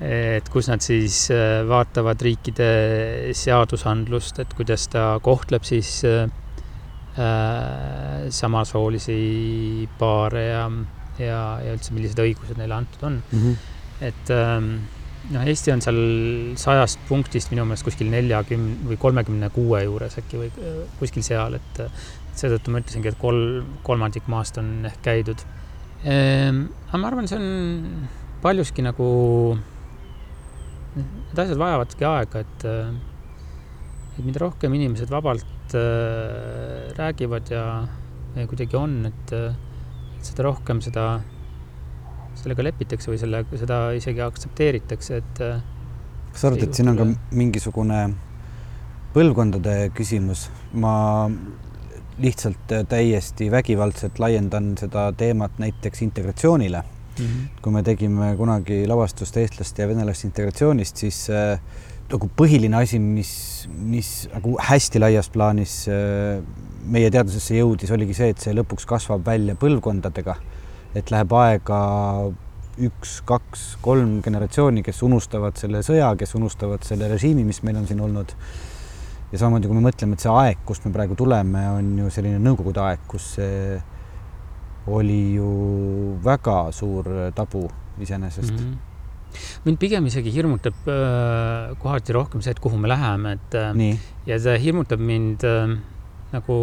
[0.00, 2.68] et kus nad siis äh, vaatavad riikide
[3.36, 6.22] seadusandlust, et kuidas ta kohtleb siis äh,
[7.20, 10.62] äh, samasoolisi paare ja,
[11.20, 13.20] ja, ja üldse, millised õigused neile antud on.
[13.30, 13.42] mm.
[13.44, 13.68] -hmm.
[14.08, 14.72] et ähm,
[15.34, 16.00] noh, Eesti on seal
[16.56, 20.50] sajast punktist minu meelest kuskil neljakümne või kolmekümne kuue juures äkki või
[20.98, 21.84] kuskil seal, et
[22.40, 25.44] seetõttu ma ütlesingi, et kolm, kolmandik maast on ehk käidud
[26.04, 26.66] ehm,.
[26.88, 28.08] aga ma arvan, see on
[28.40, 29.06] paljuski nagu,
[30.96, 32.68] need asjad vajavadki aega, et,
[34.16, 37.66] et mida rohkem inimesed vabalt äh, räägivad ja,
[38.36, 39.36] ja kuidagi on, et
[40.24, 41.04] seda rohkem seda
[42.40, 45.62] sellega lepitakse või selle, seda isegi aktsepteeritakse, et äh,
[46.30, 48.02] kas sa arvad, et siin on ka mingisugune
[49.14, 50.48] põlvkondade küsimus?
[50.72, 50.92] ma
[52.20, 56.82] lihtsalt äh, täiesti vägivaldselt laiendan seda teemat näiteks integratsioonile.
[57.18, 57.62] mm -hmm.
[57.62, 61.60] kui me tegime kunagi lavastust eestlaste ja venelaste integratsioonist, siis äh,
[62.10, 66.42] nagu põhiline asi, mis, mis nagu hästi laias plaanis äh,
[66.84, 70.36] meie teadusesse jõudis, oligi see, et see lõpuks kasvab välja põlvkondadega.
[70.94, 71.80] et läheb aega
[72.82, 77.86] üks, kaks, kolm generatsiooni, kes unustavad selle sõja, kes unustavad selle režiimi, mis meil on
[77.86, 78.34] siin olnud.
[79.30, 82.40] Ja samamoodi, kui me mõtleme, et see aeg, kust me praegu tuleme, on ju selline
[82.42, 83.78] nõukogude aeg, kus see
[84.90, 85.50] oli ju
[86.24, 87.66] väga suur tabu
[88.00, 88.60] iseenesest mm.
[88.60, 88.78] Mhm.
[89.66, 93.76] mind pigem isegi hirmutab äh, kohati rohkem see, et kuhu me läheme, et äh, -hmm.
[93.76, 95.76] nii, ja see hirmutab mind äh,
[96.32, 96.56] nagu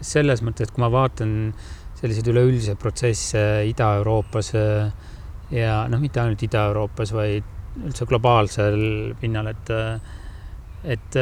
[0.00, 1.52] selles mõttes, et kui ma vaatan
[1.98, 4.92] selliseid üleüldiseid protsesse Ida-Euroopas äh,
[5.50, 7.44] ja noh, mitte ainult Ida-Euroopas, vaid
[7.84, 10.00] üldse globaalsel pinnal, et äh,
[10.84, 11.16] et,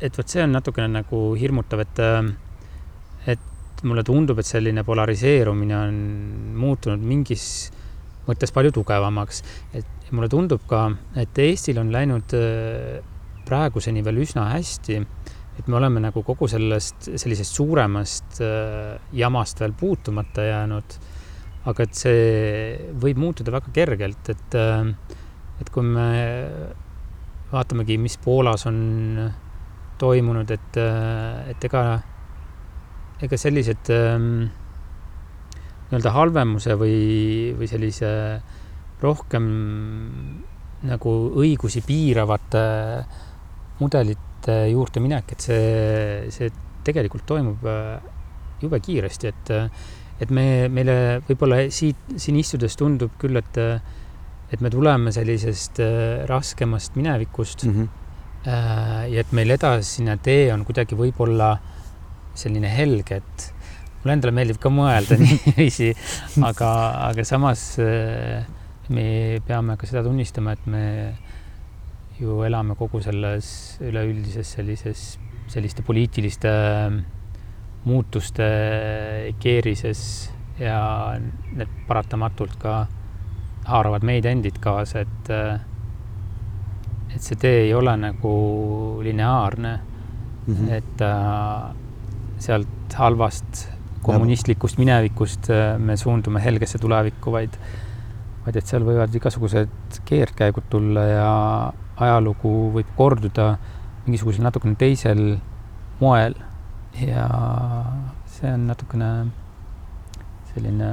[0.00, 2.22] et vot see on natukene nagu hirmutav, et äh,
[3.34, 5.98] et mulle tundub, et selline polariseerumine on
[6.58, 7.44] muutunud mingis
[8.28, 9.42] mõttes palju tugevamaks,
[9.78, 12.98] et mulle tundub ka, et Eestil on läinud äh,
[13.48, 14.98] praeguseni veel üsna hästi,
[15.58, 20.98] et me oleme nagu kogu sellest sellisest suuremast äh, jamast veel puutumata jäänud.
[21.68, 24.54] aga et see võib muutuda väga kergelt, et,
[25.60, 26.06] et kui me
[27.50, 28.78] vaatamegi, mis Poolas on
[29.98, 30.78] toimunud, et,
[31.52, 31.82] et ega,
[33.22, 34.48] ega sellised ähm,
[35.88, 36.98] nii-öelda halvemuse või,
[37.58, 38.10] või sellise
[39.02, 39.44] rohkem
[40.88, 42.64] nagu õigusi piiravate
[43.80, 45.68] mudelite juurde minek, et see,
[46.34, 46.50] see
[46.86, 47.96] tegelikult toimub äh,
[48.62, 49.52] jube kiiresti, et,
[50.22, 53.58] et me, meile võib-olla siit, siin istudes tundub küll, et,
[54.52, 57.74] et me tuleme sellisest äh, raskemast minevikust mm.
[57.74, 57.97] -hmm.
[58.46, 61.56] Ja et meil edasine tee on kuidagi võib-olla
[62.38, 63.46] selline helge, et
[64.02, 65.90] mulle endale meeldib ka mõelda niiviisi,
[66.46, 66.70] aga,
[67.08, 68.46] aga samas äh,
[68.94, 70.84] me peame ka seda tunnistama, et me
[72.18, 75.04] ju elame kogu selles üleüldises sellises,
[75.50, 76.50] selliste poliitiliste
[77.88, 78.46] muutuste
[79.40, 80.00] keerises
[80.58, 80.80] ja
[81.18, 82.80] need paratamatult ka
[83.68, 85.30] haaravad meid endid kaasa, et
[87.14, 88.34] et see tee ei ole nagu
[89.02, 89.78] lineaarne
[90.48, 90.68] Mm mm, -hmm.
[90.68, 90.72] -hmm.
[90.72, 91.74] et äh,
[92.38, 93.68] sealt halvast
[94.02, 97.58] kommunistlikust minevikust äh, me suundume helgesse tulevikku, vaid
[98.46, 101.32] vaid et seal võivad igasugused keerdkäigud tulla ja
[101.96, 103.58] ajalugu võib korduda
[104.06, 105.22] mingisugusel natukene teisel
[106.00, 106.34] moel
[106.96, 107.26] ja
[108.38, 109.10] see on natukene
[110.54, 110.88] selline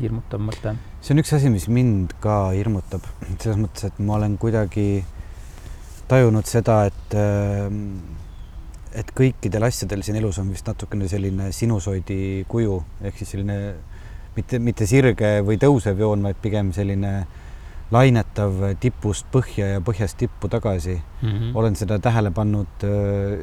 [0.00, 0.76] hirmutav mõte.
[1.00, 3.02] see on üks asi, mis mind ka hirmutab,
[3.38, 5.04] selles mõttes, et ma olen kuidagi
[6.08, 7.98] tajunud seda, et ähm,
[8.96, 13.58] et kõikidel asjadel siin elus on vist natukene selline sinusoidi kuju ehk siis selline
[14.36, 17.12] mitte, mitte sirge või tõusev joon, vaid pigem selline
[17.92, 21.56] lainetav tipust põhja ja põhjast tippu tagasi Mm -hmm.
[21.56, 22.82] olen seda tähele pannud,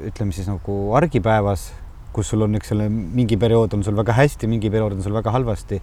[0.07, 1.71] ütleme siis nagu argipäevas,
[2.13, 5.13] kus sul on, eks ole, mingi periood on sul väga hästi, mingi periood on sul
[5.13, 5.81] väga halvasti.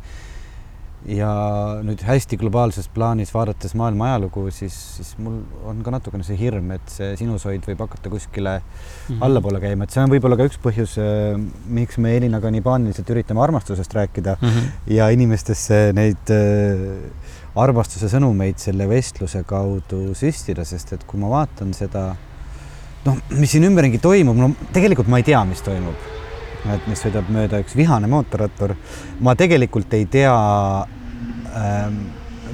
[1.08, 1.30] Ja
[1.86, 6.74] nüüd hästi globaalses plaanis vaadates maailma ajalugu, siis, siis mul on ka natukene see hirm,
[6.76, 8.66] et see sinusoid võib hakata kuskile mm.
[9.08, 9.22] -hmm.
[9.24, 10.98] allapoole käima, et see on võib-olla ka üks põhjus,
[11.66, 14.48] miks me Elinaga nii paaniliselt üritame armastusest rääkida mm.
[14.48, 14.94] -hmm.
[14.98, 17.00] ja inimestesse neid äh,
[17.56, 22.10] armastuse sõnumeid selle vestluse kaudu süstida, sest et kui ma vaatan seda,
[23.06, 26.19] noh, mis siin ümberringi toimub, no tegelikult ma ei tea, mis toimub.
[26.68, 28.74] Et mis sõidab mööda üks vihane mootorrattur.
[29.20, 30.34] ma tegelikult ei tea
[31.56, 32.00] ähm,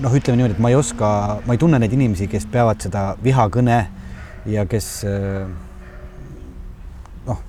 [0.03, 1.09] noh, ütleme niimoodi, et ma ei oska,
[1.47, 3.79] ma ei tunne neid inimesi, kes peavad seda vihakõne
[4.51, 5.49] ja kes äh,
[7.27, 7.41] noh,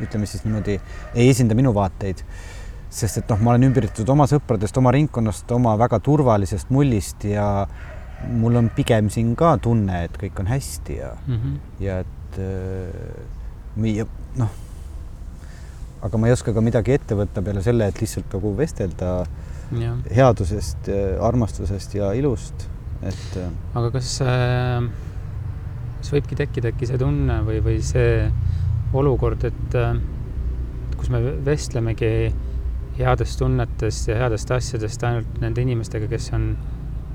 [0.00, 0.78] ütleme siis niimoodi,
[1.14, 2.24] ei esinda minu vaateid.
[2.88, 7.66] sest et noh, ma olen ümbritsetud oma sõpradest, oma ringkonnast, oma väga turvalisest mullist ja
[8.32, 11.58] mul on pigem siin ka tunne, et kõik on hästi ja mm, -hmm.
[11.84, 14.06] ja et äh,
[14.38, 14.56] noh,
[16.02, 19.12] aga ma ei oska ka midagi ette võtta peale selle, et lihtsalt nagu vestelda
[19.78, 19.94] ja.
[20.14, 20.90] headusest,
[21.24, 22.68] armastusest ja ilust,
[23.02, 23.38] et.
[23.40, 24.86] Äh, aga kas äh,,
[25.98, 28.28] kas võibki tekkida äkki see tunne või, või see
[28.96, 29.98] olukord, et äh,
[30.98, 32.32] kus me vestlemegi
[32.98, 36.50] headest tunnetest ja headest asjadest ainult nende inimestega, kes on,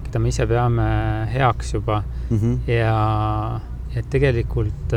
[0.05, 0.87] keda me ise peame
[1.33, 2.71] heaks juba mm -hmm.
[2.71, 3.59] ja,
[3.95, 4.95] et tegelikult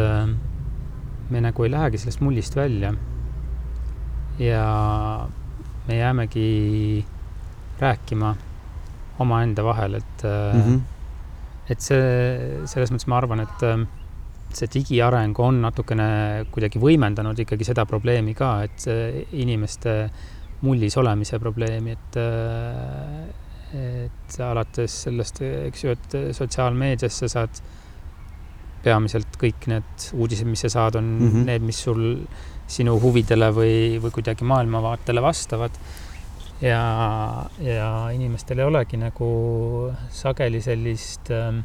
[1.31, 2.95] me nagu ei lähegi sellest mullist välja.
[4.39, 5.29] Ja
[5.87, 7.05] me jäämegi
[7.81, 8.35] rääkima
[9.19, 10.81] omaenda vahel, et mm, -hmm.
[11.71, 13.87] et see, selles mõttes ma arvan, et äh,
[14.53, 18.87] see digiareng on natukene kuidagi võimendanud ikkagi seda probleemi ka, et
[19.33, 20.11] inimeste
[20.61, 27.61] mullis olemise probleemi, et, äh, et alates sellest, eks ju, et sotsiaalmeedias sa saad
[28.87, 31.45] peamiselt kõik need uudised, mis sa saad, on mm -hmm.
[31.51, 32.27] need, mis sul
[32.67, 35.77] sinu huvidele või, või kuidagi maailmavaatele vastavad
[36.61, 36.81] ja,
[37.63, 39.29] ja inimestel ei olegi nagu
[40.11, 41.61] sageli sellist äh,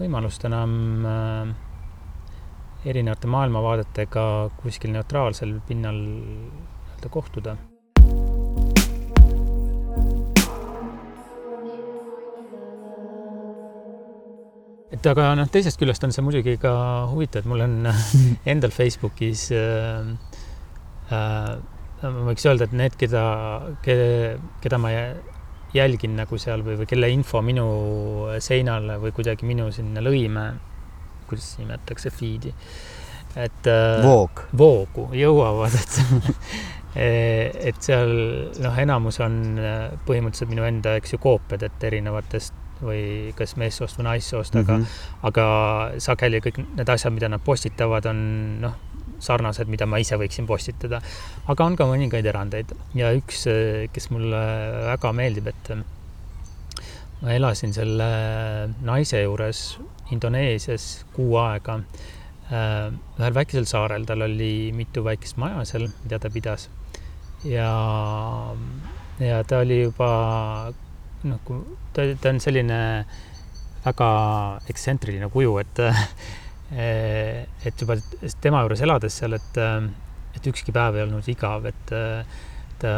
[0.00, 1.56] võimalust enam äh,
[2.90, 4.24] erinevate maailmavaadetega
[4.62, 7.56] kuskil neutraalsel pinnal nii-öelda kohtuda.
[14.90, 16.72] Et aga noh, teisest küljest on see muidugi ka
[17.12, 17.76] huvitav, et mul on
[18.52, 20.08] endal Facebookis äh,
[21.14, 21.52] äh,
[22.08, 23.24] ma võiks öelda, et need, keda,
[23.84, 24.92] keda ma
[25.74, 27.66] jälgin nagu seal või, või kelle info minu
[28.42, 30.46] seinale või kuidagi minu sinna lõime,
[31.30, 32.52] kuidas nimetatakse, feed'i,
[33.38, 36.00] et äh, voog, voogu jõuavad, et
[36.90, 38.10] et seal
[38.58, 43.98] noh, enamus on äh, põhimõtteliselt minu enda, eks ju, koopiad, et erinevatest või kas meessoost
[43.98, 44.86] või naissoost mm, -hmm.
[45.22, 48.22] aga, aga sageli kõik need asjad, mida nad postitavad, on
[48.64, 48.78] noh
[49.20, 51.00] sarnased, mida ma ise võiksin postitada.
[51.46, 53.44] aga on ka mõningaid erandeid ja üks,
[53.92, 54.40] kes mulle
[54.90, 55.72] väga meeldib, et
[57.20, 58.10] ma elasin selle
[58.86, 59.78] naise juures
[60.10, 62.90] Indoneesias kuu aega äh,
[63.20, 66.68] ühel väikesel saarel, tal oli mitu väikest maja seal, mida ta pidas.
[67.44, 67.70] ja,
[69.20, 70.72] ja ta oli juba
[71.28, 71.40] noh,
[71.92, 72.78] ta, ta on selline
[73.84, 74.10] väga
[74.70, 75.82] ekstsentriline kuju, et
[76.70, 77.96] et juba
[78.40, 79.58] tema juures elades seal, et,
[80.36, 81.94] et ükski päev ei olnud igav, et
[82.80, 82.92] ta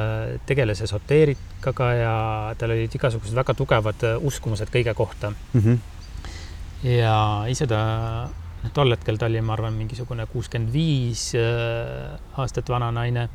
[0.46, 2.12] tegeles esoteerikaga ja
[2.58, 5.60] tal olid igasugused väga tugevad uskumused kõige kohta mm.
[5.64, 5.78] -hmm.
[6.92, 7.16] ja
[7.50, 7.80] ise ta,
[8.62, 11.32] noh, tol hetkel ta oli, ma arvan, mingisugune kuuskümmend viis
[12.36, 13.28] aastat vana naine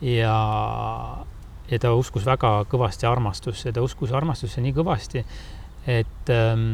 [0.00, 0.36] ja,
[1.70, 5.24] ja ta uskus väga kõvasti armastusse, ta uskus armastusse nii kõvasti,
[5.86, 6.68] et ähm,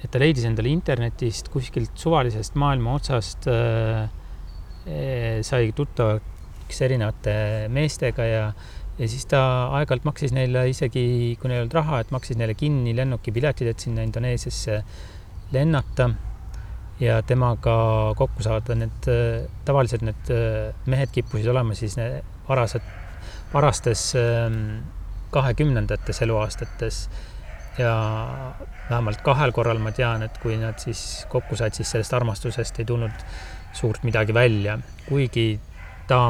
[0.00, 4.08] et ta leidis endale internetist kuskilt suvalisest maailma otsast äh,,
[4.88, 7.34] äh sai tuttavaks erinevate
[7.72, 8.46] meestega ja,
[8.96, 9.42] ja siis ta
[9.76, 13.84] aeg-ajalt maksis neile isegi, kui neil ei olnud raha, et maksis neile kinni lennukipiletid, et
[13.84, 14.80] sinna Indoneesiasse
[15.52, 16.08] lennata
[17.00, 17.74] ja temaga
[18.16, 18.76] kokku saada.
[18.78, 21.98] Need äh, tavaliselt need äh, mehed kippusid olema siis
[22.48, 22.86] varased,
[23.52, 24.80] varastes ähm,
[25.30, 27.10] kahekümnendates eluaastates
[27.78, 27.94] ja
[28.90, 32.88] vähemalt kahel korral ma tean, et kui nad siis kokku said, siis sellest armastusest ei
[32.88, 33.24] tulnud
[33.72, 35.60] suurt midagi välja, kuigi
[36.10, 36.26] ta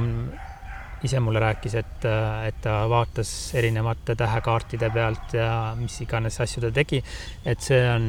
[1.03, 2.07] ise mulle rääkis, et,
[2.45, 7.01] et ta vaatas erinevate tähekaartide pealt ja mis iganes asju ta tegi,
[7.49, 8.05] et see on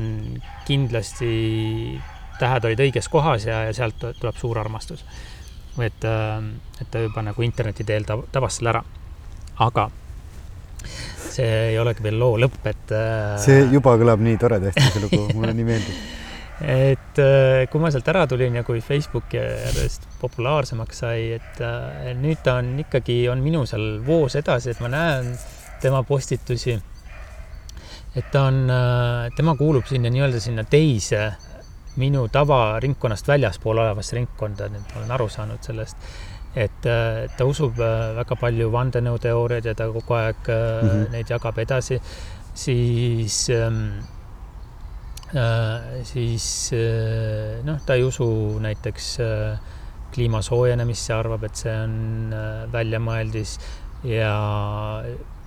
[0.68, 1.32] kindlasti,
[2.40, 5.06] tähed olid õiges kohas ja, ja sealt tuleb suur armastus.
[5.80, 6.04] et,
[6.82, 8.84] et ta juba nagu interneti teel tabas selle ära.
[9.62, 9.90] Aga
[11.32, 12.92] see ei olegi veel loo lõpp, et.
[12.96, 16.02] Äh, see juba kõlab nii toredasti, see lugu, mulle nii meeldib.
[16.92, 22.12] et äh, kui ma sealt ära tulin ja kui Facebook järjest populaarsemaks sai, et äh,
[22.20, 25.32] nüüd ta on ikkagi, on minu seal voos edasi, et ma näen
[25.82, 26.78] tema postitusi.
[28.16, 28.66] et ta on,
[29.36, 31.30] tema kuulub sinna nii-öelda sinna teise
[32.02, 36.12] minu tavaringkonnast väljaspool olevasse ringkonda, nüüd ma olen aru saanud sellest
[36.56, 41.12] et äh, ta usub äh, väga palju vandenõuteooriaid ja ta kogu aeg mm -hmm.
[41.12, 42.02] neid jagab edasi,
[42.54, 44.02] siis ähm,
[46.04, 46.74] siis
[47.64, 49.06] noh, ta ei usu näiteks
[50.12, 52.34] kliima soojenemisse, arvab, et see on
[52.72, 53.54] väljamõeldis
[54.04, 54.34] ja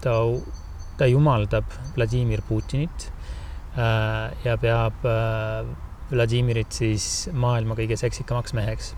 [0.01, 0.15] ta,
[0.97, 1.65] ta jumaldab
[1.97, 3.13] Vladimir Putinit
[4.45, 5.05] ja peab
[6.11, 8.95] Vladimirit siis maailma kõige seksikamaks meheks.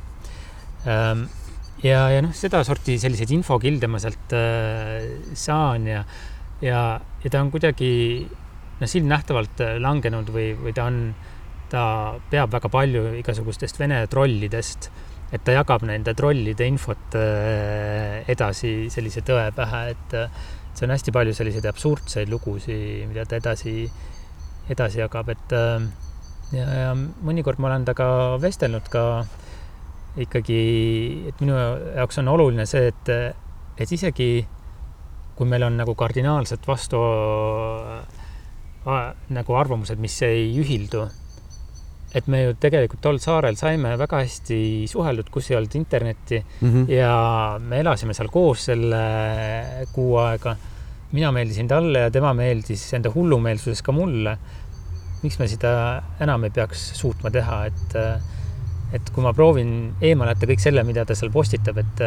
[0.87, 1.27] Ähm,
[1.85, 6.03] ja, ja noh, sedasorti selliseid infokilde ma sealt äh, saan ja,
[6.65, 6.83] ja,
[7.23, 7.91] ja ta on kuidagi
[8.27, 11.03] noh, silmnähtavalt äh, langenud või, või ta on,
[11.73, 11.83] ta
[12.31, 14.91] peab väga palju igasugustest Vene trollidest,
[15.35, 20.19] et ta jagab nende trollide infot äh, edasi sellise tõe pähe, et
[20.77, 23.87] see on hästi palju selliseid absurdseid lugusid, mida ta edasi,
[24.71, 25.55] edasi jagab, et
[26.53, 29.03] ja, ja mõnikord ma olen temaga vestelnud ka
[30.17, 30.61] ikkagi,
[31.29, 33.11] et minu jaoks on oluline see, et,
[33.77, 34.31] et isegi
[35.37, 37.01] kui meil on nagu kardinaalselt vastu
[39.37, 41.03] nagu arvamused, mis ei ühildu,
[42.17, 46.71] et me ju tegelikult tol saarel saime väga hästi suheldud, kus ei olnud internetti mm
[46.71, 46.93] -hmm.
[46.95, 49.03] ja me elasime seal koos selle
[49.93, 50.57] kuu aega.
[51.13, 54.39] mina meeldisin talle ja tema meeldis enda hullumeelsuses ka mulle
[55.23, 57.95] miks me seda enam ei peaks suutma teha, et
[58.97, 62.03] et kui ma proovin eemale jätta kõik selle, mida ta seal postitab, et,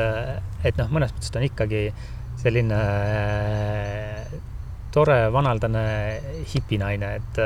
[0.65, 1.83] et noh, mõnes mõttes ta on ikkagi
[2.39, 2.79] selline
[4.93, 5.83] tore vanaldane
[6.49, 7.41] hipinaine, et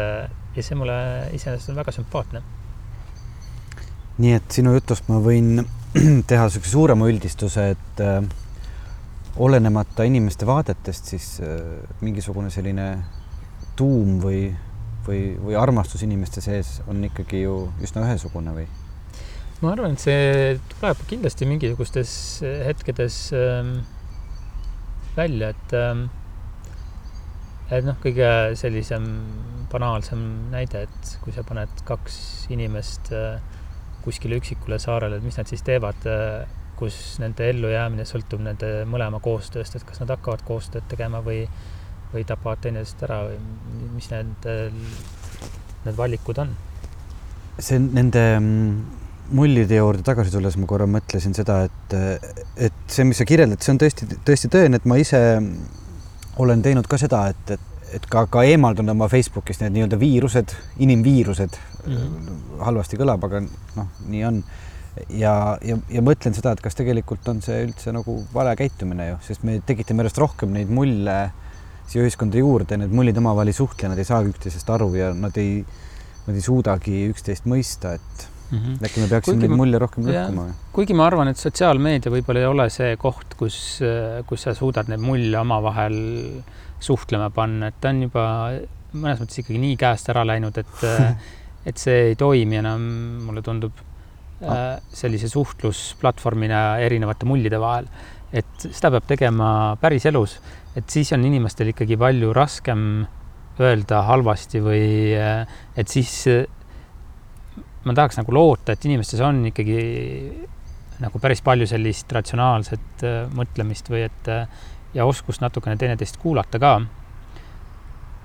[0.53, 0.97] ja see mulle
[1.33, 2.41] iseenesest on väga sümpaatne.
[4.21, 5.63] nii et sinu jutust ma võin
[6.29, 8.21] teha niisuguse suurema üldistuse, et äh,
[9.41, 11.57] olenemata inimeste vaadetest, siis äh,
[12.01, 12.87] mingisugune selline
[13.75, 14.45] tuum või
[15.07, 18.67] või, või armastus inimeste sees on ikkagi ju üsna ühesugune või?
[19.63, 22.13] Ma arvan, et see tuleb kindlasti mingisugustes
[22.67, 23.77] hetkedes ähm,
[25.15, 26.07] välja, et ähm,
[27.73, 28.27] et noh, kõige
[28.59, 29.05] sellisem
[29.71, 32.17] banaalsem näide, et kui sa paned kaks
[32.53, 33.39] inimest äh,
[34.03, 36.43] kuskile üksikule saarele, et mis nad siis teevad äh,,
[36.77, 41.45] kus nende ellujäämine sõltub nende mõlema koostööst, et kas nad hakkavad koostööd tegema või
[42.13, 43.39] või tapavad teineteist ära või
[43.95, 44.45] mis need,
[45.85, 46.51] need valikud on?
[47.61, 49.02] see nende mm,
[49.33, 51.95] mullide juurde tagasi tulles ma korra mõtlesin seda, et,
[52.69, 55.21] et see, mis sa kirjeldad, see on tõesti, tõesti tõene, et ma ise
[56.41, 60.53] olen teinud ka seda, et, et, et ka, ka eemaldan oma Facebookist need nii-öelda viirused,
[60.85, 61.95] inimviirused mm.
[61.95, 62.43] -hmm.
[62.65, 64.43] halvasti kõlab, aga noh, nii on.
[65.09, 69.21] ja, ja, ja mõtlen seda, et kas tegelikult on see üldse nagu vale käitumine ju,
[69.25, 71.31] sest me tekitame järjest rohkem neid mulle
[71.89, 75.37] siia ühiskonda juurde, need mullid omavahel ei suhtle, nad ei saagi üksteisest aru ja nad
[75.41, 75.63] ei,
[76.27, 78.85] nad ei suudagi üksteist mõista, et mm -hmm.
[78.85, 80.47] äkki me peaksime kuigi neid mulje rohkem lõhkuma.
[80.73, 83.79] kuigi ma arvan, et sotsiaalmeedia võib-olla ei ole see koht, kus,
[84.27, 85.97] kus sa suudad neid mulle omavahel
[86.79, 88.25] suhtlema panna, et ta on juba
[88.93, 90.85] mõnes mõttes ikkagi nii käest ära läinud, et
[91.69, 92.81] et see ei toimi enam,
[93.23, 93.71] mulle tundub
[94.43, 94.79] ah.
[94.91, 97.87] sellise suhtlusplatvormina erinevate mullide vahel.
[98.33, 100.39] et seda peab tegema päriselus
[100.77, 103.05] et siis on inimestel ikkagi palju raskem
[103.61, 106.13] öelda halvasti või et siis
[107.83, 109.77] ma tahaks nagu loota, et inimestes on ikkagi
[111.03, 114.29] nagu päris palju sellist ratsionaalset äh, mõtlemist või et
[114.93, 116.73] ja oskust natukene teineteist kuulata ka.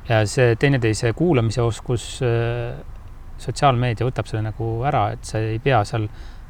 [0.09, 2.77] ja see teineteise kuulamise oskus, äh,
[3.39, 6.09] sotsiaalmeedia võtab selle nagu ära, et sa ei pea seal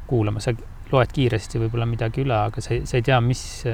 [0.09, 0.53] kuulama, sa
[0.91, 3.65] loed kiiresti võib-olla midagi üle, aga sa ei, sa ei tea, mis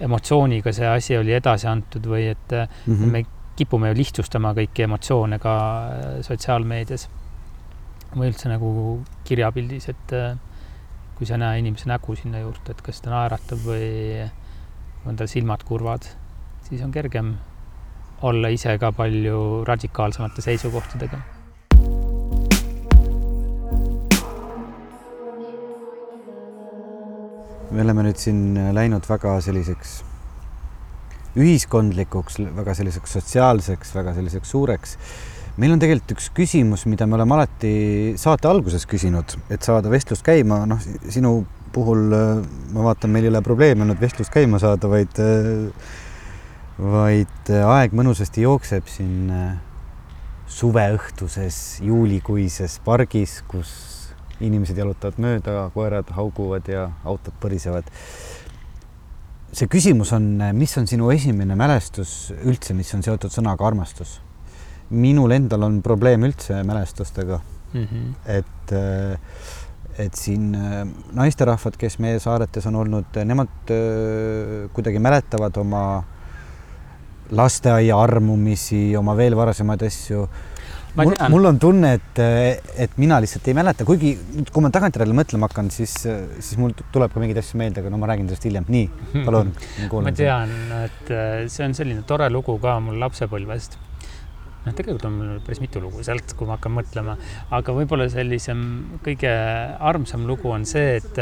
[0.00, 3.12] emotsiooniga see asi oli edasi antud või et mm -hmm.
[3.12, 3.24] me
[3.56, 7.08] kipume ju lihtsustama kõiki emotsioone ka äh, sotsiaalmeedias
[8.14, 8.70] või üldse nagu
[9.28, 10.38] kirjapildis, et äh,
[11.18, 14.24] kui sa ei näe inimese nägu sinna juurde, et kas ta naeratab või
[15.06, 16.08] on tal silmad kurvad,
[16.68, 17.34] siis on kergem
[18.26, 21.22] olla ise ka palju radikaalsemate seisukohtadega
[27.70, 30.00] me oleme nüüd siin läinud väga selliseks
[31.38, 34.96] ühiskondlikuks, väga selliseks sotsiaalseks, väga selliseks suureks.
[35.60, 37.72] Meil on tegelikult üks küsimus, mida me oleme alati
[38.20, 40.80] saate alguses küsinud, et saada vestlust käima, noh,
[41.12, 41.42] sinu
[41.74, 45.20] puhul ma vaatan, meil ei ole probleemi olnud vestlust käima saada, vaid,
[46.80, 49.28] vaid aeg mõnusasti jookseb siin
[50.50, 53.70] suveõhtuses juulikuises pargis, kus
[54.40, 57.92] inimesed jalutavad mööda, koerad hauguvad ja autod põrisevad.
[59.52, 64.20] see küsimus on, mis on sinu esimene mälestus üldse, mis on seotud sõnaga armastus?
[64.90, 67.40] Minul endal on probleem üldse mälestustega
[67.72, 67.84] mm.
[67.84, 68.14] -hmm.
[68.26, 68.74] et,
[69.98, 70.50] et siin
[71.12, 73.74] naisterahvad, kes meie saaretes on olnud, nemad
[74.72, 75.84] kuidagi mäletavad oma
[77.30, 80.26] lasteaia armumisi, oma veel varasemaid asju
[80.94, 82.20] mul, mul on tunne, et,
[82.84, 84.14] et mina lihtsalt ei mäleta, kuigi
[84.50, 88.00] kui ma tagantjärele mõtlema hakkan, siis, siis mul tuleb ka mingeid asju meelde, aga no
[88.00, 88.66] ma räägin sellest hiljem.
[88.70, 88.88] nii,
[89.26, 89.52] palun.
[90.06, 90.14] ma.
[90.16, 93.78] tean, et äh, see on selline tore lugu ka mul lapsepõlvest.
[94.66, 97.16] noh, tegelikult on mul päris mitu lugu sealt, kui ma hakkan mõtlema,
[97.56, 98.60] aga võib-olla sellisem
[99.04, 99.32] kõige
[99.80, 101.20] armsam lugu on see, et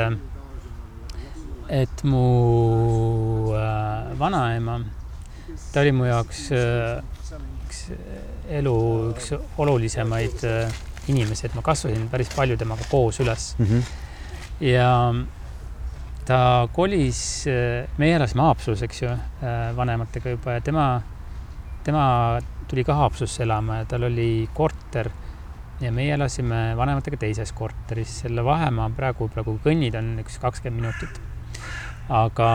[1.69, 4.79] et mu äh, vanaema,
[5.73, 7.03] ta oli mu jaoks äh,
[7.69, 7.83] üks
[8.59, 8.77] elu
[9.13, 10.79] üks olulisemaid äh,
[11.13, 13.85] inimesi, et ma kasvasin päris palju temaga koos üles Mhm.
[14.65, 14.89] ja
[16.29, 17.47] ta kolis,
[17.97, 19.13] meie elasime Haapsalus, eks ju,
[19.77, 20.89] vanematega juba ja tema,
[21.87, 22.03] tema
[22.69, 25.11] tuli ka Haapsalusse elama ja tal oli korter
[25.81, 31.21] ja meie elasime vanematega teises korteris, selle vahemaa praegu, praegu kõnnid on üks kakskümmend minutit.
[32.09, 32.49] aga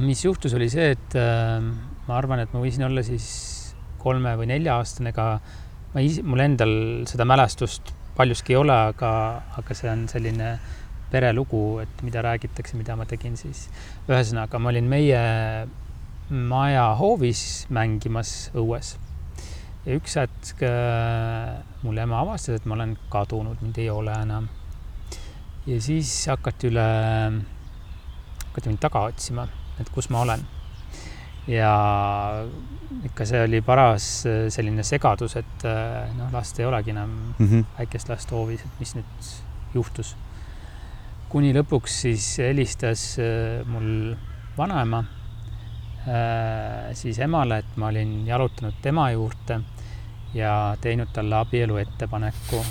[0.00, 1.58] mis juhtus, oli see, et äh,
[2.06, 3.26] ma arvan, et ma võisin olla siis
[4.02, 5.26] kolme või nelja-aastane, ega
[5.92, 6.72] ma ise, mul endal
[7.10, 9.10] seda mälestust paljuski ei ole, aga,
[9.60, 10.54] aga see on selline
[11.12, 13.66] perelugu, et mida räägitakse, mida ma tegin siis.
[14.08, 15.20] ühesõnaga, ma olin meie
[16.32, 18.96] maja hoovis mängimas õues
[19.86, 24.48] ja üks hetk äh, mul ema avastas, et ma olen kadunud, mind ei ole enam.
[25.66, 26.86] ja siis hakati üle,
[28.48, 29.46] hakati mind taga otsima,
[29.82, 30.44] et kus ma olen.
[31.50, 31.72] ja
[33.08, 37.64] ikka see oli paras äh, selline segadus, et äh, noh, last ei olegi enam Mhm.
[37.78, 39.32] väikest last hoovis, et mis nüüd
[39.74, 40.14] juhtus.
[41.28, 43.16] kuni lõpuks siis helistas
[43.66, 44.14] mul
[44.56, 45.00] vanaema
[46.98, 49.60] siis emale, et ma olin jalutanud tema juurde
[50.34, 52.64] ja teinud talle abielu ettepaneku,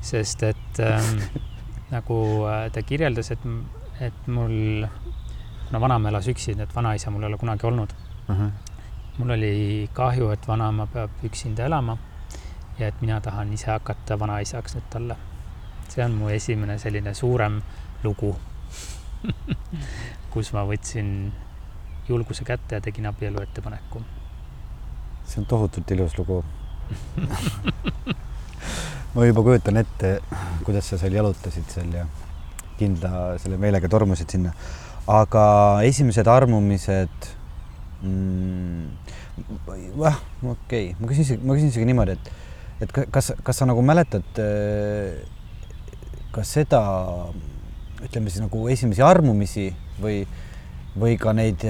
[0.00, 1.18] sest et ähm,
[1.94, 2.18] nagu
[2.48, 3.46] äh, ta kirjeldas, et,
[4.00, 4.86] et mul,
[5.68, 7.94] kuna vanaema elas üksi, et vanaisa mul ei ole kunagi olnud,
[9.18, 9.54] mul oli
[9.94, 11.96] kahju, et vanaema peab üksinda elama
[12.78, 15.16] ja et mina tahan ise hakata vanaisaks nüüd talle.
[15.88, 17.60] see on mu esimene selline suurem
[18.02, 18.32] lugu,
[20.32, 21.10] kus ma võtsin
[22.08, 24.02] julguse kätte ja tegin abielu ettepaneku.
[25.24, 26.44] see on tohutult ilus lugu.
[29.14, 30.20] ma juba kujutan ette,
[30.64, 32.06] kuidas sa seal jalutasid seal ja
[32.78, 34.52] kindla selle meelega tormasid sinna.
[35.06, 35.44] aga
[35.84, 37.30] esimesed armumised
[38.02, 38.88] mm,.
[40.00, 42.32] jah, okei okay., ma küsin ma küsin isegi niimoodi, et,
[42.86, 45.24] et ka- kas, kas sa nagu mäletad äh,
[46.34, 46.82] ka seda,
[48.02, 49.68] ütleme siis nagu esimesi armumisi
[50.02, 50.24] või,
[51.00, 51.64] või ka neid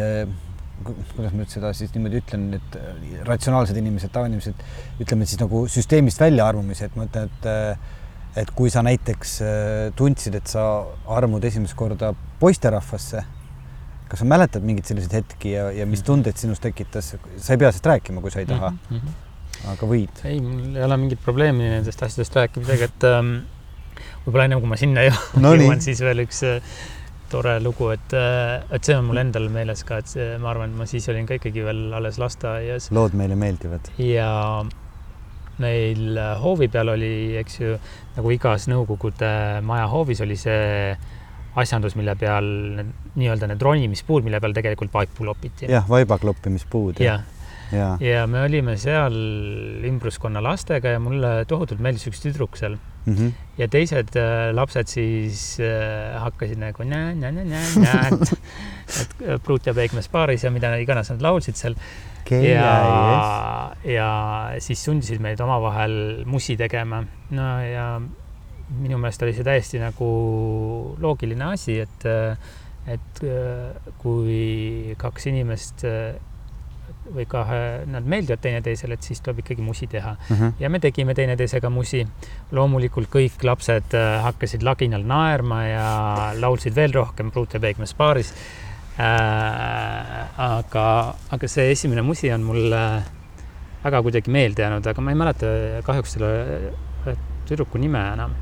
[0.85, 4.65] ku- kuidas ma nüüd seda siis niimoodi ütlen, et äh, ratsionaalsed inimesed, tavainimesed,
[5.03, 8.01] ütleme siis nagu süsteemist välja armumise, et ma ütlen, et äh,
[8.35, 9.37] et kui sa näiteks
[9.95, 10.65] tundsid, et sa
[11.15, 12.09] armud esimest korda
[12.41, 13.21] poisterahvasse,
[14.11, 17.71] kas sa mäletad mingeid selliseid hetki ja, ja mis tundeid sinus tekitas, sa ei pea
[17.71, 18.97] sellest rääkima, kui sa ei taha, mm.
[18.97, 19.69] -hmm.
[19.77, 20.25] aga võid.
[20.27, 23.33] ei, mul ei ole mingit probleemi nendest asjadest rääkimisega, et ähm,
[24.27, 26.75] võib-olla ennem kui ma sinna jõuan No jõuan, siis veel üks äh,
[27.35, 30.83] tore lugu, et, et see on mul endal meeles ka, et see, ma arvan, et
[30.85, 33.91] ma siis olin ka ikkagi veel alles lasteaias lood meile meeldivad.
[33.99, 34.31] ja
[35.63, 37.13] meil hoovi peal oli,
[37.43, 37.77] eks ju,
[38.17, 39.35] nagu igas Nõukogude
[39.67, 40.97] maja hoovis oli see
[41.55, 42.49] asjandus, mille peal
[43.15, 45.69] nii-öelda need ronimispuud, mille peal tegelikult vaipu lopiti.
[45.71, 47.34] jah, vaibakloppimispuud ja, ja,
[47.75, 47.93] ja..
[48.01, 49.15] ja me olime seal
[49.85, 53.33] ümbruskonna lastega ja mulle tohutult meeldis üks tüdruk seal Mm -hmm.
[53.59, 58.09] ja teised äh, lapsed siis äh, hakkasid nagu nä-nä-nä-nä-nä,
[59.01, 61.75] et äh, pruut ja peegmees paaris ja mida iganes nad laulsid seal
[62.31, 64.09] ja, ja
[64.59, 67.05] siis sundisid meid omavahel musi tegema.
[67.31, 68.01] no ja
[68.81, 70.09] minu meelest oli see täiesti nagu
[71.01, 72.09] loogiline asi, et,
[72.87, 73.21] et
[73.99, 75.85] kui kaks inimest
[77.13, 80.37] või kahe, nad meeldivad teineteisele, et siis tuleb ikkagi musi teha mm.
[80.37, 80.53] -hmm.
[80.61, 82.07] ja me tegime teineteisega musi.
[82.53, 85.89] loomulikult kõik lapsed äh, hakkasid laginal naerma ja
[86.41, 88.33] laulsid veel rohkem Pruut ja Peigmees paaris
[88.99, 90.39] äh,.
[90.39, 93.03] aga, aga see esimene musi on mulle
[93.85, 95.47] väga kuidagi meelde jäänud, aga ma ei mäleta
[95.85, 96.33] kahjuks selle
[97.07, 98.35] äh, tüdruku nime enam.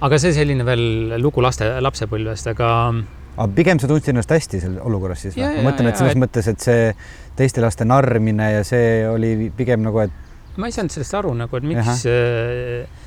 [0.00, 2.94] aga see selline veel lugu laste, lapsepõlvest, aga
[3.36, 5.56] aga pigem sa tundsid ennast hästi seal olukorras siis Ja, või?
[5.56, 6.94] ja, ma mõtlen, et ja, selles et- mõttes, et see
[7.36, 10.10] teiste laste narrimine ja see oli pigem nagu, et
[10.56, 12.04] ma ei saanud sellest aru nagu, et miks,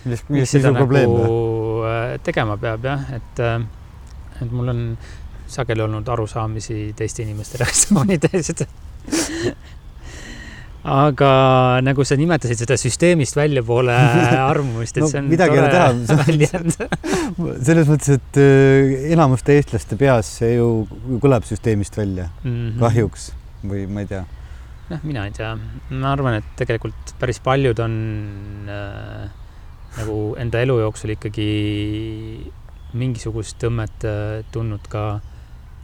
[0.04, 1.38] milles, miks siis seda on probleem nagu
[1.80, 1.94] või?
[1.94, 3.40] äh, tegema peab jah, et,
[4.42, 4.82] et mul on
[5.48, 8.66] sageli olnud arusaamisi teiste inimeste reaktsioonidest.
[10.88, 11.30] Aga
[11.84, 13.92] nagu sa nimetasid seda süsteemist väljapoole
[14.52, 15.90] armumist, et No see on midagi ei ole teha,
[16.24, 16.78] väljend.
[17.68, 20.70] selles mõttes, et äh, enamuste eestlaste peas see ju
[21.24, 22.78] kõlab süsteemist välja, Mhm.
[22.80, 23.32] kahjuks
[23.68, 24.24] või ma ei tea.
[24.90, 25.50] noh, mina ei tea,
[25.92, 27.96] ma arvan, et tegelikult päris paljud on
[28.72, 29.26] äh,
[29.98, 31.50] nagu enda elu jooksul ikkagi
[32.98, 35.04] mingisugust tõmmet äh, tundnud ka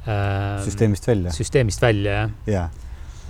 [0.07, 1.33] äh, süsteemist välja.
[1.35, 2.31] süsteemist välja, jah.
[2.47, 2.69] jaa,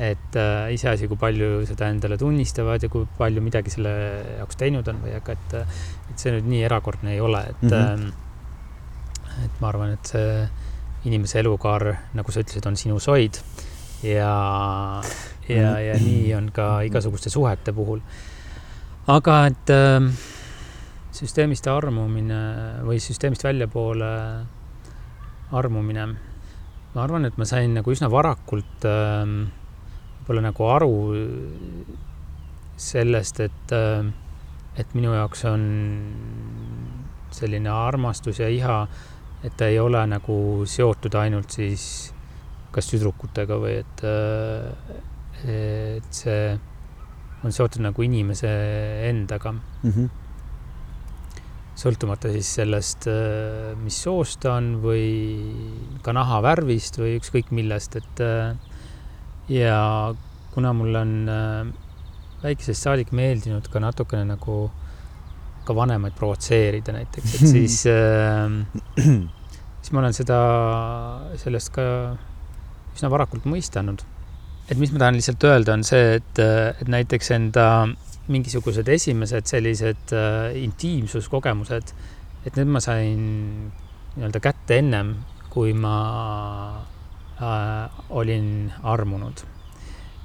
[0.02, 3.92] et äh, iseasi, kui palju seda endale tunnistavad ja kui palju midagi selle
[4.40, 5.54] jaoks teinud on või aga, et,
[6.10, 8.10] et see nüüd nii erakordne ei ole, et mm, Mhm.
[8.10, 9.46] -hmm.
[9.46, 10.50] et ma arvan, et see
[11.06, 13.38] inimese elukaar, nagu sa ütlesid, on sinus hoid
[14.04, 15.02] ja,
[15.50, 18.02] ja, ja nii on ka igasuguste suhete puhul.
[19.08, 20.12] aga et äh,
[21.12, 22.42] süsteemist armumine
[22.84, 24.14] või süsteemist väljapoole
[25.52, 26.08] armumine,
[26.96, 29.28] ma arvan, et ma sain nagu üsna varakult äh,
[30.24, 30.92] võib-olla nagu aru
[32.80, 34.08] sellest, et äh,,
[34.80, 35.64] et minu jaoks on
[37.34, 38.80] selline armastus ja iha,
[39.46, 41.84] et ta ei ole nagu seotud ainult siis
[42.74, 44.02] kas tüdrukutega või et,
[45.46, 46.56] et see
[47.44, 48.50] on seotud nagu inimese
[49.12, 49.54] endaga,
[49.84, 50.08] Mhm.
[51.78, 53.06] sõltumata siis sellest,
[53.84, 58.56] mis soost ta on või ka nahavärvist või ükskõik millest, et äh,
[59.54, 59.80] ja
[60.54, 61.68] kuna mulle on äh,
[62.44, 64.58] väikesest saadik meeldinud ka natukene nagu
[65.64, 68.50] ka vanemaid provotseerida näiteks, et siis äh,
[69.84, 70.40] siis ma olen seda,
[71.40, 71.86] sellest ka
[72.94, 74.04] üsna varakult mõistanud.
[74.70, 77.66] et mis ma tahan lihtsalt öelda, on see, et, et näiteks enda
[78.32, 81.92] mingisugused esimesed sellised äh, intiimsuskogemused,
[82.48, 83.24] et need ma sain
[84.16, 85.18] nii-öelda kätte ennem,
[85.52, 85.98] kui ma
[87.44, 89.44] äh, olin armunud.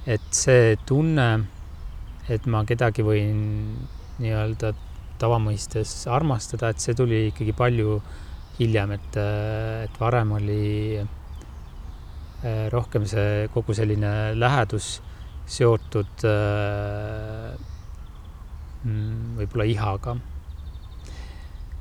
[0.08, 1.28] et see tunne,
[2.32, 3.40] et ma kedagi võin
[4.22, 4.72] nii-öelda
[5.20, 7.98] tavamõistes armastada, et see tuli ikkagi palju
[8.58, 9.18] hiljem, et,
[9.84, 10.62] et varem oli
[10.98, 14.98] äh, rohkem see kogu selline lähedus
[15.48, 17.52] seotud äh,
[18.84, 20.16] mm, võib-olla ihaga.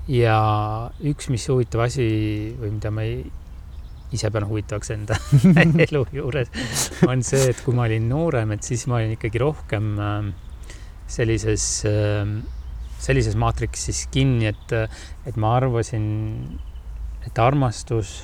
[0.08, 0.38] ja
[1.04, 2.08] üks, mis huvitav asi
[2.60, 3.26] või mida ma ei,
[4.16, 5.18] ise pean huvitavaks enda
[5.88, 6.52] elu juures,
[7.08, 10.30] on see, et kui ma olin noorem, et siis ma olin ikkagi rohkem äh,
[11.12, 12.38] sellises äh,
[13.02, 14.74] sellises maatriksis kinni, et,
[15.28, 16.08] et ma arvasin,
[17.28, 18.24] et armastus,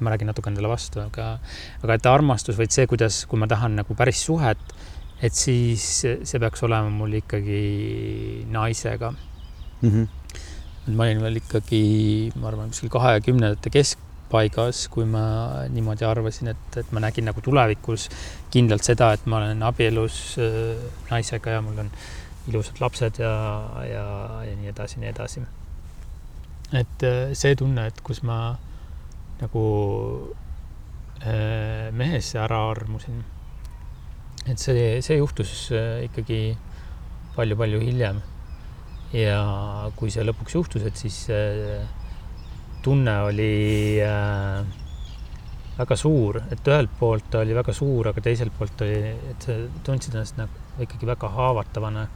[0.00, 1.36] ma räägin natuke endale vastu, aga,
[1.82, 4.60] aga et armastus et see, kuidas, kui ma tahan nagu päris suhet,
[5.24, 9.14] et siis see peaks olema mul ikkagi naisega.
[9.82, 10.06] Mhm.
[10.94, 11.80] ma olin veel ikkagi,
[12.38, 13.72] ma arvan, kuskil kahekümnendate
[14.26, 18.08] keskpaigas, kui ma niimoodi arvasin, et, et ma nägin nagu tulevikus
[18.50, 20.76] kindlalt seda, et ma olen abielus äh,
[21.10, 21.90] naisega ja mul on
[22.48, 23.32] ilusad lapsed ja,
[23.86, 25.42] ja, ja nii edasi, nii edasi.
[26.72, 28.56] et äh, see tunne, et kus ma
[29.40, 30.34] nagu
[31.22, 33.22] äh, mehesse ära armusin,
[34.46, 36.56] et see, see juhtus äh, ikkagi
[37.36, 38.22] palju-palju hiljem.
[39.12, 41.86] ja kui see lõpuks juhtus, et siis äh,
[42.86, 44.62] tunne oli äh,
[45.76, 49.00] väga suur, et ühelt poolt ta oli väga suur, aga teiselt poolt oli,
[49.32, 49.56] et sa
[49.86, 52.06] tundsid ennast nagu ikkagi väga haavatavana.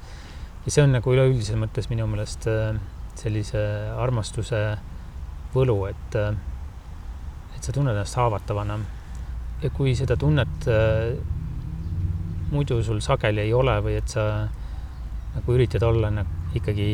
[0.65, 2.79] ja see on nagu üleüldises mõttes minu meelest äh,
[3.19, 3.65] sellise
[3.99, 4.63] armastuse
[5.55, 6.17] võlu, et,
[7.57, 8.79] et sa tunned ennast haavatavana.
[9.61, 11.19] ja kui seda tunnet äh,
[12.51, 14.47] muidu sul sageli ei ole või et sa
[15.35, 16.89] nagu üritad olla nagu ikkagi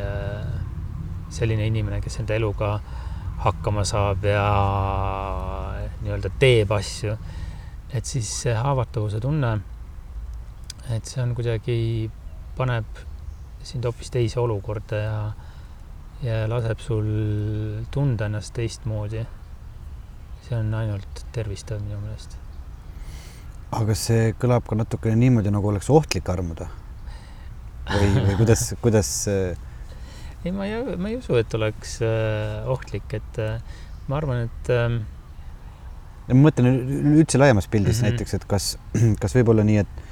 [0.00, 0.63] äh,
[1.34, 2.76] selline inimene, kes enda eluga
[3.44, 4.44] hakkama saab ja
[6.02, 7.16] nii-öelda teeb asju,
[7.94, 9.56] et siis see haavatavuse tunne,
[10.94, 11.76] et see on kuidagi,
[12.58, 13.02] paneb
[13.64, 15.18] sind hoopis teise olukorda ja,
[16.24, 17.08] ja laseb sul
[17.94, 19.24] tunda ennast teistmoodi.
[20.44, 22.36] see on ainult tervistav minu meelest.
[23.72, 26.68] aga see kõlab ka natukene niimoodi, nagu oleks ohtlik armuda?
[27.88, 29.10] või, või kuidas, kuidas
[30.44, 33.58] ei, ma ei, ma ei usu, et oleks äh, ohtlik, et äh,
[34.08, 35.00] ma arvan, et äh,
[36.28, 36.70] ma mõtlen
[37.18, 38.06] üldse laiemas pildis mm Mhm.
[38.06, 38.18] -hmm.
[38.18, 38.78] näiteks, et kas,
[39.22, 40.02] kas võib olla nii, et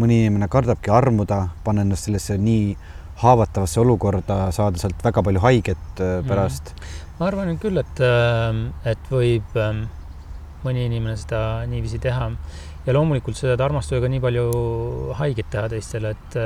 [0.00, 2.76] mõni inimene kardabki armuda, panna ennast sellesse nii
[3.22, 6.74] haavatavasse olukorda, saada sealt väga palju haiget äh, pärast
[7.18, 8.00] ma arvan küll, et,
[8.90, 9.84] et võib ähm,
[10.64, 12.30] mõni inimene seda niiviisi teha
[12.86, 14.46] ja loomulikult sa saad armastusega nii palju
[15.20, 16.36] haiget teha teistele, et,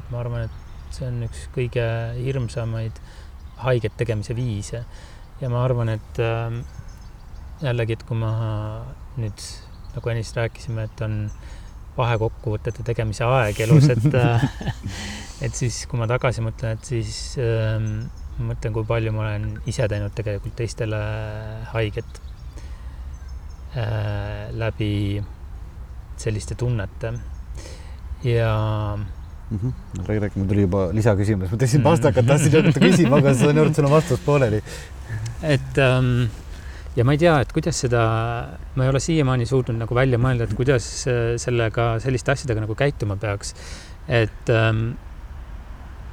[0.00, 0.63] et ma arvan, et
[0.94, 1.84] see on üks kõige
[2.18, 3.00] hirmsamaid
[3.64, 4.84] haiget tegemise viise.
[5.40, 6.62] ja ma arvan, et ähm,
[7.62, 8.32] jällegi, et kui ma
[9.18, 9.46] nüüd
[9.94, 11.18] nagu ennist rääkisime, et on
[11.94, 14.06] vahekokkuvõtete tegemise aeg elus, et
[15.44, 18.06] et siis, kui ma tagasi mõtlen, et siis ähm,
[18.38, 21.00] ma mõtlen, kui palju ma olen ise teinud tegelikult teistele
[21.70, 22.20] haiget
[23.78, 25.22] äh, läbi
[26.18, 27.12] selliste tunnete
[28.26, 28.50] ja
[29.50, 29.58] mm.
[29.58, 30.06] -hmm.
[30.06, 33.70] räägi, räägi, mul tuli juba lisaküsimus, ma tahtsin vastata, tahtsin hakata küsima, aga saan aru,
[33.70, 34.62] et sul on vastus pooleli.
[35.42, 36.28] et ähm,
[36.96, 38.04] ja ma ei tea, et kuidas seda,
[38.74, 42.74] ma ei ole siiamaani suutnud nagu välja mõelda, et kuidas äh, sellega, selliste asjadega nagu
[42.74, 43.54] käituma peaks.
[44.08, 44.92] et ähm,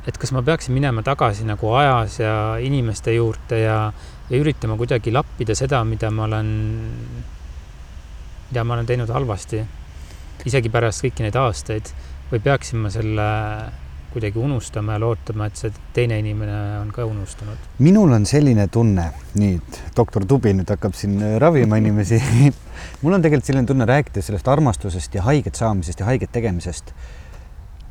[0.08, 3.92] et kas ma peaksin minema tagasi nagu ajas ja inimeste juurde ja,
[4.30, 6.50] ja üritama kuidagi lappida seda, mida ma olen,
[8.50, 9.62] mida ma olen teinud halvasti,
[10.46, 11.94] isegi pärast kõiki neid aastaid
[12.32, 13.28] või peaksin ma selle
[14.12, 17.70] kuidagi unustama ja lootma, et see teine inimene on ka unustanud?
[17.80, 19.08] minul on selline tunne,
[19.40, 22.20] nüüd doktor Tubi nüüd hakkab siin ravima inimesi
[23.02, 26.92] mul on tegelikult selline tunne, rääkides sellest armastusest ja haiget saamisest ja haiget tegemisest,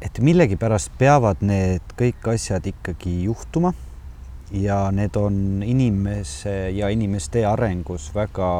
[0.00, 3.72] et millegipärast peavad need kõik asjad ikkagi juhtuma
[4.52, 8.50] ja need on inimese ja inimeste arengus väga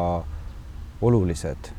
[1.01, 1.73] olulised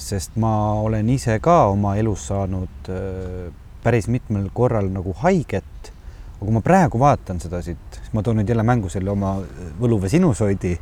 [0.00, 3.50] sest ma olen ise ka oma elus saanud äh,
[3.82, 5.92] päris mitmel korral nagu haiget.
[6.40, 9.36] aga kui ma praegu vaatan seda siit, siis ma toon nüüd jälle mängu selle oma
[9.80, 10.78] võluva sinusoidi.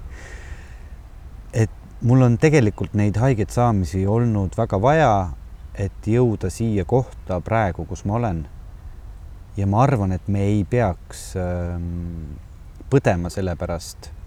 [1.53, 1.71] et
[2.03, 5.15] mul on tegelikult neid haiget saamisi olnud väga vaja,
[5.75, 8.47] et jõuda siia kohta praegu, kus ma olen.
[9.57, 12.39] ja ma arvan, et me ei peaks ähm,
[12.91, 14.18] põdema selle pärast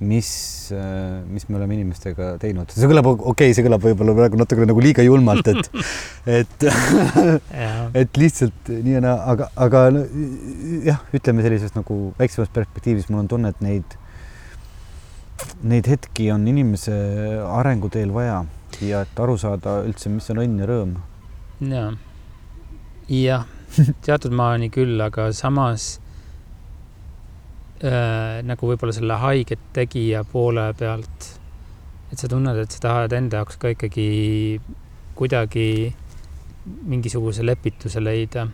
[0.00, 4.38] mis, äh, mis me oleme inimestega teinud, see kõlab okei okay,, see kõlab võib-olla praegu
[4.38, 5.70] natukene nagu liiga julmalt, et,
[6.38, 6.66] et
[8.02, 10.04] et lihtsalt nii ja naa, aga, aga no,
[10.86, 13.98] jah, ütleme sellisest nagu väiksemast perspektiivist, mul on tunne, et neid,
[15.66, 16.94] neid hetki on inimese
[17.58, 18.44] arenguteel vaja
[18.84, 20.98] ja et aru saada üldse, mis on õnn ja rõõm.
[21.74, 21.88] ja,
[23.10, 23.48] jah,
[24.06, 25.96] teatud maani küll, aga samas
[27.84, 31.34] äh, nagu võib-olla selle haiget tegija poole pealt.
[32.12, 34.60] et sa tunned, et sa tahad enda jaoks ka ikkagi
[35.18, 35.94] kuidagi
[36.88, 38.48] mingisuguse lepituse leida.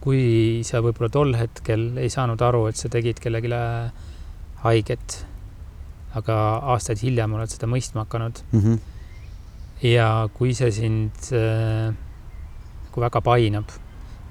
[0.00, 3.50] kui sa võib-olla tol hetkel ei saanud aru, et sa tegid kellelegi
[4.62, 5.24] haiget,
[6.14, 6.36] aga
[6.74, 8.60] aastaid hiljem oled seda mõistma hakanud mm.
[8.60, 8.78] -hmm.
[9.82, 11.92] ja kui see sind äh,
[12.86, 13.74] nagu väga painab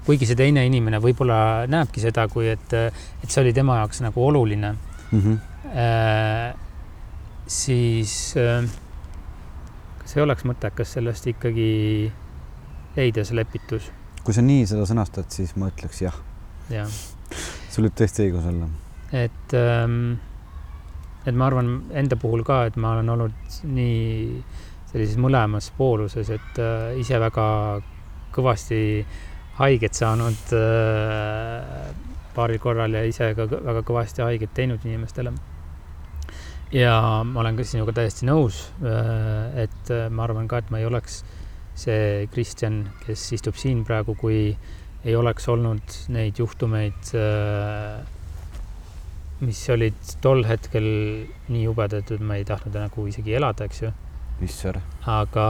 [0.06, 4.26] kuigi see teine inimene võib-olla näebki seda, kui et, et see oli tema jaoks nagu
[4.28, 5.20] oluline mm.
[5.20, 5.38] -hmm.
[5.66, 6.54] Äh,
[7.46, 8.68] siis äh,
[9.98, 12.12] kas ei oleks mõttekas sellest ikkagi
[12.96, 13.90] leida see lepitus?
[14.24, 16.14] kui sa nii seda sõnastad, siis ma ütleks jah.
[16.70, 16.88] jah.
[17.70, 18.70] sul võib tõesti õigus olla.
[19.12, 20.14] et ähm,,
[21.26, 24.42] et ma arvan enda puhul ka, et ma olen olnud nii
[24.92, 27.46] sellises mõlemas pooluses, et äh, ise väga
[28.30, 31.92] kõvasti äh, haiget saanud äh,
[32.36, 35.32] paaril korral ja ise ka väga kõvasti haiget teinud inimestele.
[36.72, 40.82] ja ma olen ka sinuga täiesti nõus, äh, et äh, ma arvan ka, et ma
[40.82, 41.22] ei oleks
[41.76, 44.56] see Kristjan, kes istub siin praegu, kui
[45.06, 47.12] ei oleks olnud neid juhtumeid,
[49.44, 50.88] mis olid tol hetkel
[51.52, 53.92] nii jubedad, et ma ei tahtnud nagu isegi elada, eks ju.
[54.48, 54.80] issand.
[55.04, 55.46] aga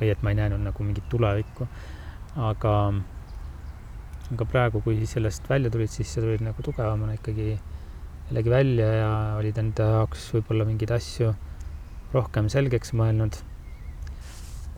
[0.00, 1.68] või et ma ei näinud nagu mingit tulevikku.
[2.36, 2.74] aga,
[4.34, 7.54] aga praegu, kui sellest välja tulid, siis sa tulid nagu tugevamana ikkagi
[8.28, 11.34] jällegi välja ja olid enda jaoks võib-olla mingeid asju
[12.14, 13.36] rohkem selgeks mõelnud.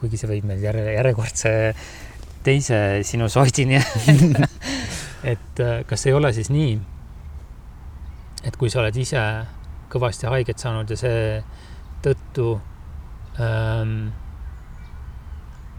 [0.00, 1.52] kuigi see võib meil järje, järjekordse
[2.44, 3.78] teise sinusoidini
[5.32, 6.76] et äh, kas ei ole siis nii,
[8.44, 9.22] et kui sa oled ise
[9.90, 12.52] kõvasti haiget saanud ja seetõttu
[13.40, 14.12] ähm,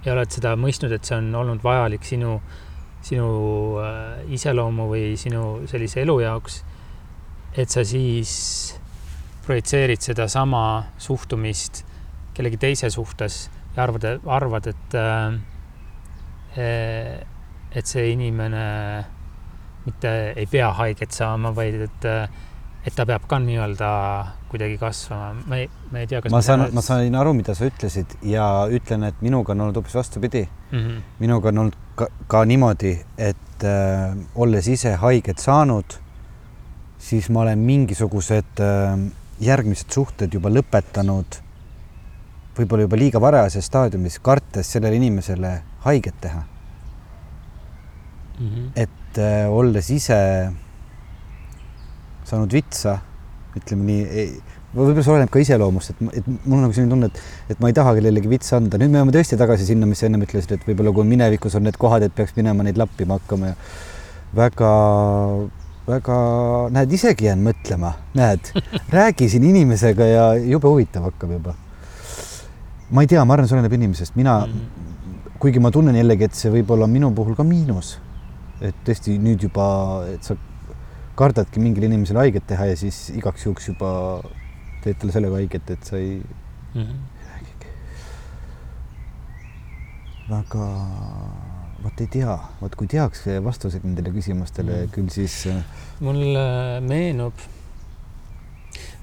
[0.08, 2.38] ja oled seda mõistnud, et see on olnud vajalik sinu,
[3.04, 3.28] sinu
[3.84, 6.62] äh, iseloomu või sinu sellise elu jaoks,
[7.58, 8.32] et sa siis
[9.46, 10.64] projitseerid sedasama
[11.02, 11.84] suhtumist
[12.38, 15.38] kellegi teise suhtes ja arvad, arvad, et äh,
[16.58, 18.64] et see inimene
[19.86, 22.08] mitte ei pea haiget saama, vaid et
[22.88, 23.90] et ta peab ka nii-öelda
[24.48, 27.68] kuidagi kasvama, ma ei, ma ei tea, kas ma saan, ma sain aru, mida sa
[27.68, 30.78] ütlesid ja ütlen, et minuga on olnud hoopis vastupidi mm.
[30.78, 31.02] -hmm.
[31.20, 35.98] minuga on olnud ka, ka niimoodi, et äh, olles ise haiget saanud,
[36.98, 39.00] siis ma olen mingisugused äh,
[39.40, 41.42] järgmised suhted juba lõpetanud,
[42.58, 46.44] võib-olla juba liiga varajases staadiumis, kartes sellele inimesele haiget teha
[48.40, 48.48] mm.
[48.48, 48.72] -hmm.
[48.76, 50.54] et äh, olles ise
[52.28, 52.98] saanud vitsa,
[53.58, 54.30] ütleme nii,
[54.76, 57.22] võib-olla see oleneb ka iseloomust, et, et mul on nagu selline tunne, et,
[57.54, 60.10] et ma ei taha kellelegi vitsa anda, nüüd me jõuame tõesti tagasi sinna, mis sa
[60.10, 63.54] ennem ütlesid, et võib-olla kui minevikus on need kohad, et peaks minema neid lappima hakkama
[63.54, 63.56] ja
[64.38, 64.72] väga,
[65.88, 66.18] väga,
[66.76, 68.52] näed, isegi jään mõtlema, näed,
[68.98, 71.56] räägi siin inimesega ja jube huvitav hakkab juba.
[72.92, 74.52] ma ei tea, ma arvan, see oleneb inimesest, mina mm.
[74.52, 75.32] -hmm.
[75.40, 77.98] kuigi ma tunnen jällegi, et see võib olla minu puhul ka miinus.
[78.62, 80.36] et tõesti nüüd juba, et sa
[81.18, 83.92] kardadki mingile inimesele haiget teha ja siis igaks juhuks juba
[84.84, 86.22] teed talle sellega haiget, et sa ei
[86.76, 86.98] Mhm.
[87.28, 87.70] räägigi.
[90.30, 90.66] väga,
[91.84, 94.84] vot ei tea, vot kui teaks vastuseid nendele küsimustele Mm.
[94.88, 94.92] mm.
[94.96, 95.62] küll siis äh,
[96.04, 97.34] mulle meenub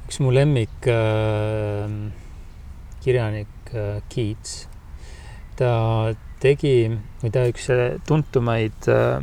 [0.07, 1.89] üks mu lemmik äh,
[3.05, 4.69] kirjanik äh, Keats.
[5.57, 6.91] ta tegi
[7.23, 9.23] või ta üks äh, tuntumaid äh,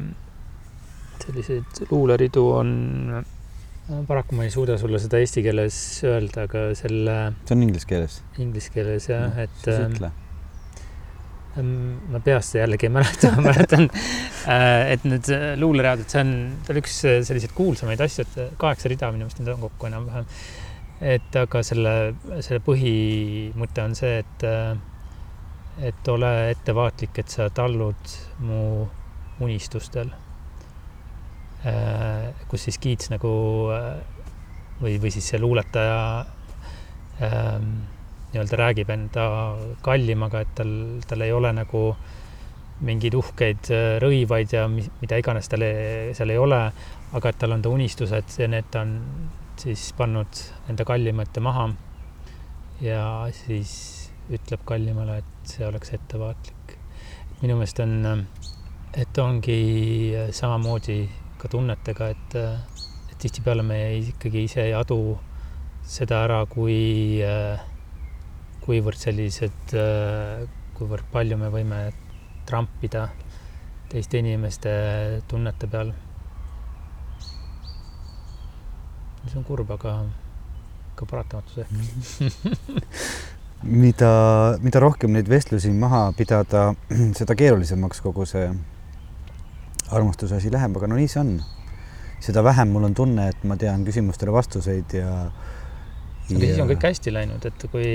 [1.25, 2.73] selliseid luuleridu on,
[4.07, 7.15] paraku ma ei suuda sulle seda eesti keeles öelda, aga selle
[7.45, 8.19] see on inglise keeles.
[8.39, 10.11] inglise keeles jah, et siis äh, ütle.
[11.59, 13.89] Ähm, ma peast jällegi ei mäleta, ma mäletan,
[14.47, 16.31] äh, et need äh, luuleread, et see on,
[16.63, 19.89] ta oli üks äh, selliseid kuulsamaid asju, et kaheksa rida minu meelest need on kokku
[19.89, 20.29] enam-vähem.
[21.01, 21.93] et aga selle,
[22.45, 24.43] selle põhimõte on see, et,
[25.89, 28.13] et ole ettevaatlik, et sa tallud
[28.45, 28.61] mu
[29.41, 30.13] unistustel.
[32.49, 33.31] Kus siis Keats nagu
[33.73, 33.99] äh,
[34.81, 35.99] või, või siis see luuletaja
[37.21, 37.67] ähm,
[38.31, 39.25] nii-öelda räägib enda
[39.85, 40.73] kallimaga, et tal,
[41.07, 41.83] tal ei ole nagu
[42.81, 45.67] mingeid uhkeid äh, rõivaid ja mi, mida iganes tal
[46.17, 46.63] seal ei ole,
[47.13, 48.97] aga et tal on ta unistused ja need ta on
[49.61, 51.69] siis pannud enda kallima ette maha.
[52.81, 56.77] ja siis ütleb kallimale, et see oleks ettevaatlik.
[57.43, 58.25] minu meelest on,
[58.97, 59.59] et ongi
[60.33, 61.03] samamoodi
[61.41, 62.35] ka tunnetega, et,
[63.11, 65.17] et tihtipeale me ikkagi ise ei adu
[65.87, 67.17] seda ära, kui
[68.61, 69.73] kuivõrd sellised,
[70.77, 71.81] kuivõrd palju me võime
[72.45, 73.07] trampida
[73.91, 74.71] teiste inimeste
[75.27, 75.93] tunnete peal.
[79.21, 79.91] see on kurb, aga
[80.97, 81.69] ka paratamatus ehk
[83.83, 84.09] mida,
[84.63, 86.71] mida rohkem neid vestlusi maha pidada,
[87.17, 88.47] seda keerulisemaks kogu see
[89.91, 91.33] armastuse asi läheb, aga no nii see on.
[92.21, 95.31] seda vähem mul on tunne, et ma tean küsimustele vastuseid ja
[96.29, 97.91] aga siis on kõik hästi läinud, et kui,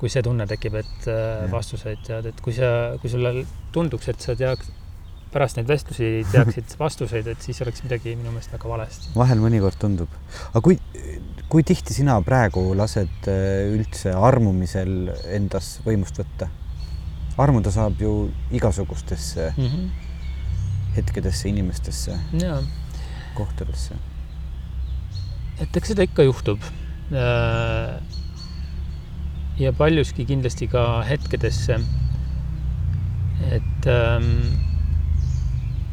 [0.00, 1.48] kui see tunne tekib, et ja.
[1.52, 2.70] vastuseid tead, et kui sa,
[3.02, 4.70] kui sulle tunduks, et sa teaks,
[5.30, 9.12] pärast neid vestlusi teaksid vastuseid, et siis oleks midagi minu meelest väga valesti.
[9.14, 10.16] vahel mõnikord tundub.
[10.50, 10.80] aga kui,
[11.52, 16.50] kui tihti sina praegu lased üldse armumisel endas võimust võtta?
[17.40, 20.08] armuda saab ju igasugustesse mm -hmm.
[20.96, 22.18] Hetkedesse, inimestesse,
[23.38, 23.94] kohtadesse.
[25.60, 26.64] et eks seda ikka juhtub
[29.60, 31.76] ja paljuski kindlasti ka hetkedesse.
[33.50, 33.86] et,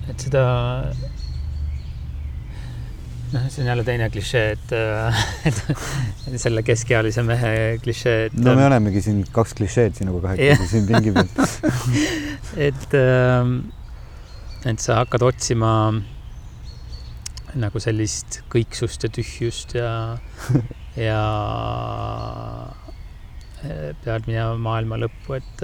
[0.08, 0.44] et seda,
[3.34, 4.74] noh, see on jälle teine klišee, et,
[5.48, 8.28] et selle keskealise mehe klišee.
[8.30, 11.28] et no me olemegi siin kaks klišeed sinuga kahekesi siin pingi peal
[12.70, 12.98] et,
[14.68, 15.72] et sa hakkad otsima
[17.58, 19.92] nagu sellist kõiksust ja tühjust ja
[21.08, 21.22] ja
[24.04, 25.64] pead minema maailma lõppu, et,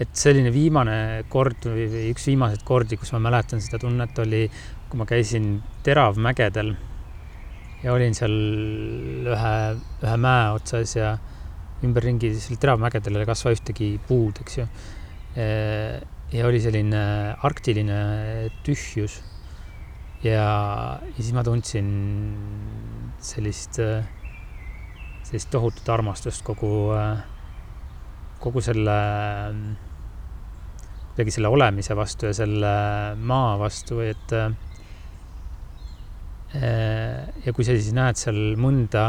[0.00, 4.46] et selline viimane kord või, üks viimaseid kordi, kus ma mäletan seda tunnet, oli,
[4.88, 5.54] kui ma käisin
[5.84, 6.72] Teravmägedel
[7.82, 8.34] ja olin seal
[9.34, 9.54] ühe,
[10.04, 11.16] ühe mäe otsas ja
[11.82, 14.68] ümberringi seal Teravmägedel ei kasva ühtegi puud, eks ju.
[16.32, 17.02] Ja oli selline
[17.44, 18.00] arktiline
[18.64, 19.20] tühjus.
[20.24, 21.92] ja, ja siis ma tundsin
[23.22, 24.04] sellist äh,
[25.32, 26.92] sellist tohutut armastust kogu,
[28.42, 28.96] kogu selle,
[31.12, 32.72] kuidagi selle olemise vastu ja selle
[33.16, 34.36] maa vastu et.
[36.52, 39.06] ja kui sa siis näed seal mõnda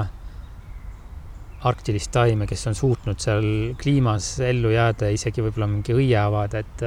[1.70, 3.46] arktilist taime, kes on suutnud seal
[3.80, 6.84] kliimas ellu jääda, isegi võib-olla mingi õie avada, et,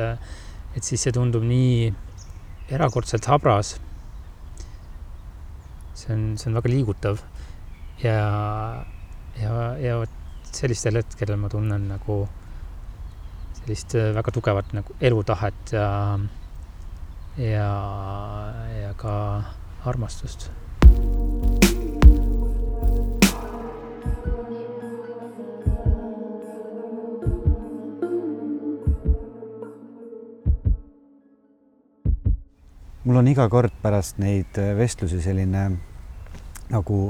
[0.76, 1.88] et siis see tundub nii
[2.76, 3.76] erakordselt habras.
[5.96, 7.22] see on, see on väga liigutav
[8.02, 8.18] ja
[9.40, 12.18] ja, ja vot sellistel hetkedel ma tunnen nagu
[13.60, 15.88] sellist väga tugevat nagu elutahet ja,
[17.40, 17.70] ja,
[18.82, 19.16] ja ka
[19.84, 20.50] armastust.
[33.06, 35.68] Mul on iga kord pärast neid vestlusi selline
[36.72, 37.00] nagu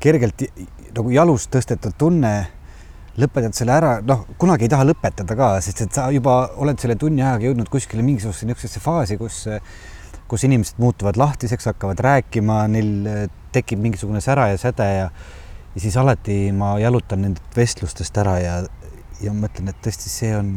[0.00, 0.46] kergelt
[0.96, 2.32] nagu jalust tõstetud tunne,
[3.20, 6.96] lõpetad selle ära, noh, kunagi ei taha lõpetada ka, sest et sa juba oled selle
[7.00, 9.42] tunni ajaga jõudnud kuskile mingisugusesse niisugusesse faasi, kus,
[10.28, 15.10] kus inimesed muutuvad lahtiseks, hakkavad rääkima, neil tekib mingisugune sära ja säde ja
[15.76, 18.52] ja siis alati ma jalutan nendest vestlustest ära ja,
[19.20, 20.52] ja mõtlen, et tõesti, see on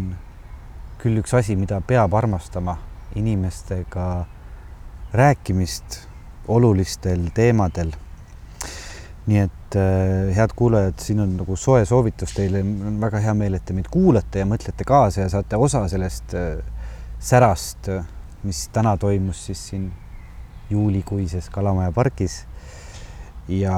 [0.99, 2.77] küll üks asi, mida peab armastama,
[3.19, 4.05] inimestega
[5.13, 6.07] rääkimist
[6.47, 7.91] olulistel teemadel.
[9.29, 13.53] nii et äh, head kuulajad, siin on nagu soe soovitus teile, on väga hea meel,
[13.53, 16.63] et te meid kuulate ja mõtlete kaasa ja saate osa sellest äh,
[17.19, 17.91] särast,
[18.43, 19.91] mis täna toimus siis siin
[20.69, 22.39] juulikuises Kalamaja pargis
[23.49, 23.75] ja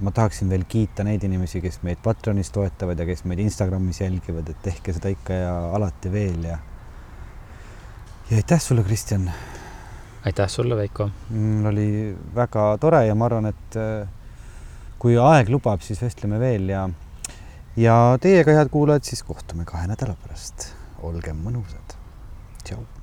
[0.00, 4.48] ma tahaksin veel kiita neid inimesi, kes meid Patreonis toetavad ja kes meid Instagramis jälgivad,
[4.48, 6.58] et tehke seda ikka ja alati veel ja
[8.30, 9.30] ja aitäh sulle, Kristjan.
[10.24, 11.10] Aitäh sulle, Veiko.
[11.30, 11.88] mul oli
[12.34, 14.08] väga tore ja ma arvan, et äh,
[14.98, 16.88] kui aeg lubab, siis vestleme veel ja
[17.76, 20.72] ja teiega, head kuulajad, siis kohtume kahe nädala pärast.
[21.04, 21.98] olge mõnusad.
[22.64, 22.93] tšau.